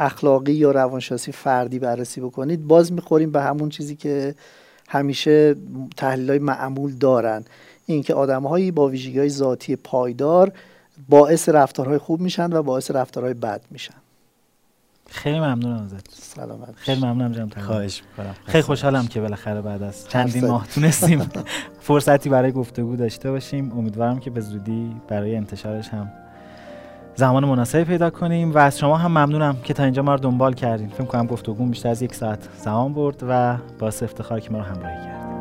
[0.00, 4.34] اخلاقی یا روانشناسی فردی بررسی بکنید باز می‌خوریم به همون چیزی که
[4.88, 5.54] همیشه
[5.96, 7.44] تحلیل های معمول دارن.
[7.86, 10.52] اینکه آدمهایی با ویژگی های ذاتی پایدار
[11.08, 13.94] باعث رفتارهای خوب میشن و باعث رفتارهای بد میشن.
[15.08, 16.08] خیلی ممنونم ازت.
[16.10, 18.34] سلامت خیلی ممنونم جناب خواهش می‌کنم.
[18.46, 21.30] خیلی خوشحالم که بالاخره بعد از چندین ماه تونستیم
[21.80, 23.72] فرصتی برای گفتگو داشته باشیم.
[23.78, 26.10] امیدوارم که به زودی برای انتشارش هم
[27.14, 30.52] زمان مناسبی پیدا کنیم و از شما هم ممنونم که تا اینجا ما رو دنبال
[30.52, 30.88] کردین.
[30.88, 34.64] فکر کنم گفتگو بیشتر از یک ساعت زمان برد و باعث افتخار که ما رو
[34.64, 35.37] همراهی کرد